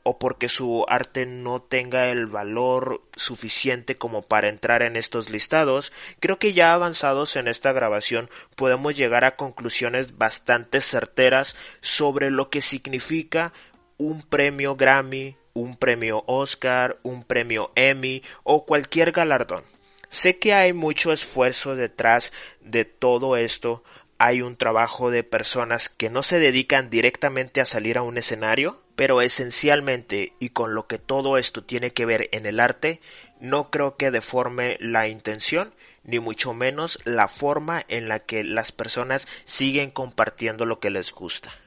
o 0.03 0.19
porque 0.19 0.47
su 0.47 0.85
arte 0.87 1.25
no 1.25 1.61
tenga 1.61 2.09
el 2.09 2.27
valor 2.27 3.01
suficiente 3.15 3.97
como 3.97 4.21
para 4.21 4.49
entrar 4.49 4.83
en 4.83 4.95
estos 4.95 5.29
listados, 5.29 5.93
creo 6.19 6.37
que 6.37 6.53
ya 6.53 6.73
avanzados 6.73 7.35
en 7.37 7.47
esta 7.47 7.71
grabación 7.71 8.29
podemos 8.55 8.95
llegar 8.95 9.23
a 9.23 9.37
conclusiones 9.37 10.17
bastante 10.17 10.81
certeras 10.81 11.55
sobre 11.81 12.31
lo 12.31 12.49
que 12.49 12.61
significa 12.61 13.53
un 13.97 14.21
premio 14.21 14.75
Grammy 14.75 15.37
un 15.53 15.77
premio 15.77 16.23
Oscar, 16.25 16.97
un 17.03 17.23
premio 17.23 17.71
Emmy 17.75 18.23
o 18.43 18.65
cualquier 18.65 19.11
galardón. 19.11 19.63
Sé 20.09 20.37
que 20.37 20.53
hay 20.53 20.73
mucho 20.73 21.11
esfuerzo 21.11 21.75
detrás 21.75 22.33
de 22.61 22.85
todo 22.85 23.37
esto, 23.37 23.83
hay 24.17 24.41
un 24.41 24.55
trabajo 24.55 25.11
de 25.11 25.23
personas 25.23 25.89
que 25.89 26.09
no 26.09 26.23
se 26.23 26.39
dedican 26.39 26.89
directamente 26.89 27.61
a 27.61 27.65
salir 27.65 27.97
a 27.97 28.03
un 28.03 28.17
escenario, 28.17 28.81
pero 28.95 29.21
esencialmente 29.21 30.33
y 30.39 30.49
con 30.49 30.75
lo 30.75 30.87
que 30.87 30.99
todo 30.99 31.37
esto 31.37 31.63
tiene 31.63 31.93
que 31.93 32.05
ver 32.05 32.29
en 32.31 32.45
el 32.45 32.59
arte, 32.59 33.01
no 33.39 33.69
creo 33.69 33.97
que 33.97 34.11
deforme 34.11 34.77
la 34.79 35.07
intención 35.07 35.73
ni 36.03 36.19
mucho 36.19 36.53
menos 36.53 36.99
la 37.05 37.27
forma 37.27 37.83
en 37.87 38.07
la 38.07 38.19
que 38.19 38.43
las 38.43 38.71
personas 38.71 39.27
siguen 39.45 39.89
compartiendo 39.91 40.65
lo 40.65 40.79
que 40.79 40.89
les 40.89 41.11
gusta. 41.11 41.62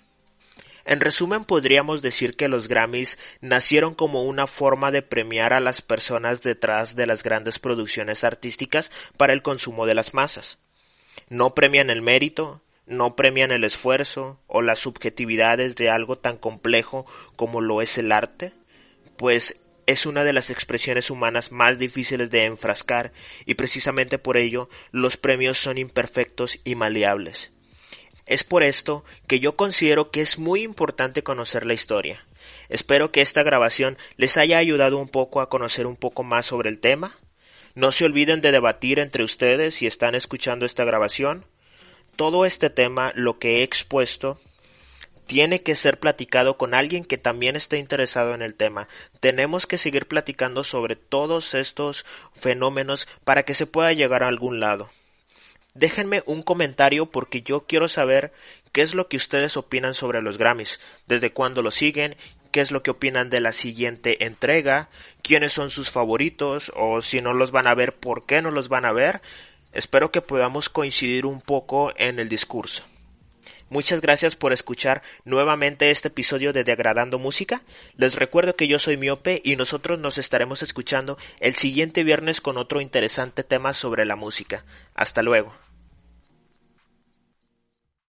En 0.86 1.00
resumen, 1.00 1.44
podríamos 1.44 2.00
decir 2.00 2.36
que 2.36 2.48
los 2.48 2.68
Grammys 2.68 3.18
nacieron 3.40 3.94
como 3.94 4.22
una 4.22 4.46
forma 4.46 4.92
de 4.92 5.02
premiar 5.02 5.52
a 5.52 5.58
las 5.58 5.82
personas 5.82 6.42
detrás 6.42 6.94
de 6.94 7.06
las 7.06 7.24
grandes 7.24 7.58
producciones 7.58 8.22
artísticas 8.22 8.92
para 9.16 9.32
el 9.32 9.42
consumo 9.42 9.84
de 9.86 9.94
las 9.94 10.14
masas. 10.14 10.58
No 11.28 11.56
premian 11.56 11.90
el 11.90 12.02
mérito, 12.02 12.62
no 12.86 13.16
premian 13.16 13.50
el 13.50 13.64
esfuerzo 13.64 14.38
o 14.46 14.62
las 14.62 14.78
subjetividades 14.78 15.74
de 15.74 15.90
algo 15.90 16.18
tan 16.18 16.36
complejo 16.36 17.04
como 17.34 17.60
lo 17.60 17.82
es 17.82 17.98
el 17.98 18.12
arte, 18.12 18.52
pues 19.16 19.56
es 19.86 20.06
una 20.06 20.22
de 20.22 20.32
las 20.32 20.50
expresiones 20.50 21.10
humanas 21.10 21.50
más 21.50 21.80
difíciles 21.80 22.30
de 22.30 22.44
enfrascar 22.44 23.12
y 23.44 23.54
precisamente 23.54 24.18
por 24.18 24.36
ello 24.36 24.68
los 24.92 25.16
premios 25.16 25.58
son 25.58 25.78
imperfectos 25.78 26.60
y 26.62 26.76
maleables. 26.76 27.50
Es 28.26 28.42
por 28.42 28.64
esto 28.64 29.04
que 29.28 29.38
yo 29.38 29.54
considero 29.54 30.10
que 30.10 30.20
es 30.20 30.38
muy 30.38 30.62
importante 30.62 31.22
conocer 31.22 31.64
la 31.64 31.74
historia. 31.74 32.26
Espero 32.68 33.12
que 33.12 33.22
esta 33.22 33.44
grabación 33.44 33.96
les 34.16 34.36
haya 34.36 34.58
ayudado 34.58 34.98
un 34.98 35.08
poco 35.08 35.40
a 35.40 35.48
conocer 35.48 35.86
un 35.86 35.96
poco 35.96 36.24
más 36.24 36.46
sobre 36.46 36.68
el 36.68 36.80
tema. 36.80 37.16
No 37.74 37.92
se 37.92 38.04
olviden 38.04 38.40
de 38.40 38.50
debatir 38.50 38.98
entre 38.98 39.22
ustedes 39.22 39.76
si 39.76 39.86
están 39.86 40.16
escuchando 40.16 40.66
esta 40.66 40.84
grabación. 40.84 41.44
Todo 42.16 42.46
este 42.46 42.68
tema, 42.68 43.12
lo 43.14 43.38
que 43.38 43.58
he 43.58 43.62
expuesto, 43.62 44.40
tiene 45.26 45.62
que 45.62 45.74
ser 45.74 46.00
platicado 46.00 46.56
con 46.56 46.74
alguien 46.74 47.04
que 47.04 47.18
también 47.18 47.54
esté 47.54 47.78
interesado 47.78 48.34
en 48.34 48.42
el 48.42 48.54
tema. 48.54 48.88
Tenemos 49.20 49.66
que 49.66 49.78
seguir 49.78 50.06
platicando 50.06 50.64
sobre 50.64 50.96
todos 50.96 51.54
estos 51.54 52.06
fenómenos 52.32 53.06
para 53.24 53.44
que 53.44 53.54
se 53.54 53.66
pueda 53.66 53.92
llegar 53.92 54.22
a 54.22 54.28
algún 54.28 54.58
lado. 54.58 54.90
Déjenme 55.76 56.22
un 56.24 56.42
comentario 56.42 57.06
porque 57.06 57.42
yo 57.42 57.66
quiero 57.66 57.86
saber 57.86 58.32
qué 58.72 58.80
es 58.80 58.94
lo 58.94 59.08
que 59.08 59.18
ustedes 59.18 59.58
opinan 59.58 59.92
sobre 59.92 60.22
los 60.22 60.38
Grammys, 60.38 60.80
desde 61.06 61.32
cuándo 61.32 61.60
los 61.60 61.74
siguen, 61.74 62.16
qué 62.50 62.62
es 62.62 62.70
lo 62.70 62.82
que 62.82 62.90
opinan 62.90 63.28
de 63.28 63.40
la 63.40 63.52
siguiente 63.52 64.24
entrega, 64.24 64.88
quiénes 65.22 65.52
son 65.52 65.68
sus 65.68 65.90
favoritos 65.90 66.72
o 66.74 67.02
si 67.02 67.20
no 67.20 67.34
los 67.34 67.50
van 67.50 67.66
a 67.66 67.74
ver, 67.74 67.94
por 67.94 68.24
qué 68.24 68.40
no 68.40 68.50
los 68.50 68.68
van 68.68 68.86
a 68.86 68.92
ver. 68.92 69.20
Espero 69.72 70.10
que 70.10 70.22
podamos 70.22 70.70
coincidir 70.70 71.26
un 71.26 71.42
poco 71.42 71.92
en 71.96 72.18
el 72.20 72.30
discurso. 72.30 72.84
Muchas 73.68 74.00
gracias 74.00 74.36
por 74.36 74.52
escuchar 74.52 75.02
nuevamente 75.24 75.90
este 75.90 76.08
episodio 76.08 76.52
de 76.52 76.64
Degradando 76.64 77.18
Música. 77.18 77.62
Les 77.96 78.14
recuerdo 78.14 78.54
que 78.54 78.68
yo 78.68 78.78
soy 78.78 78.96
Miope 78.96 79.42
y 79.44 79.56
nosotros 79.56 79.98
nos 79.98 80.18
estaremos 80.18 80.62
escuchando 80.62 81.18
el 81.40 81.56
siguiente 81.56 82.04
viernes 82.04 82.40
con 82.40 82.56
otro 82.56 82.80
interesante 82.80 83.42
tema 83.42 83.72
sobre 83.72 84.04
la 84.04 84.16
música. 84.16 84.64
Hasta 84.94 85.22
luego. 85.22 85.65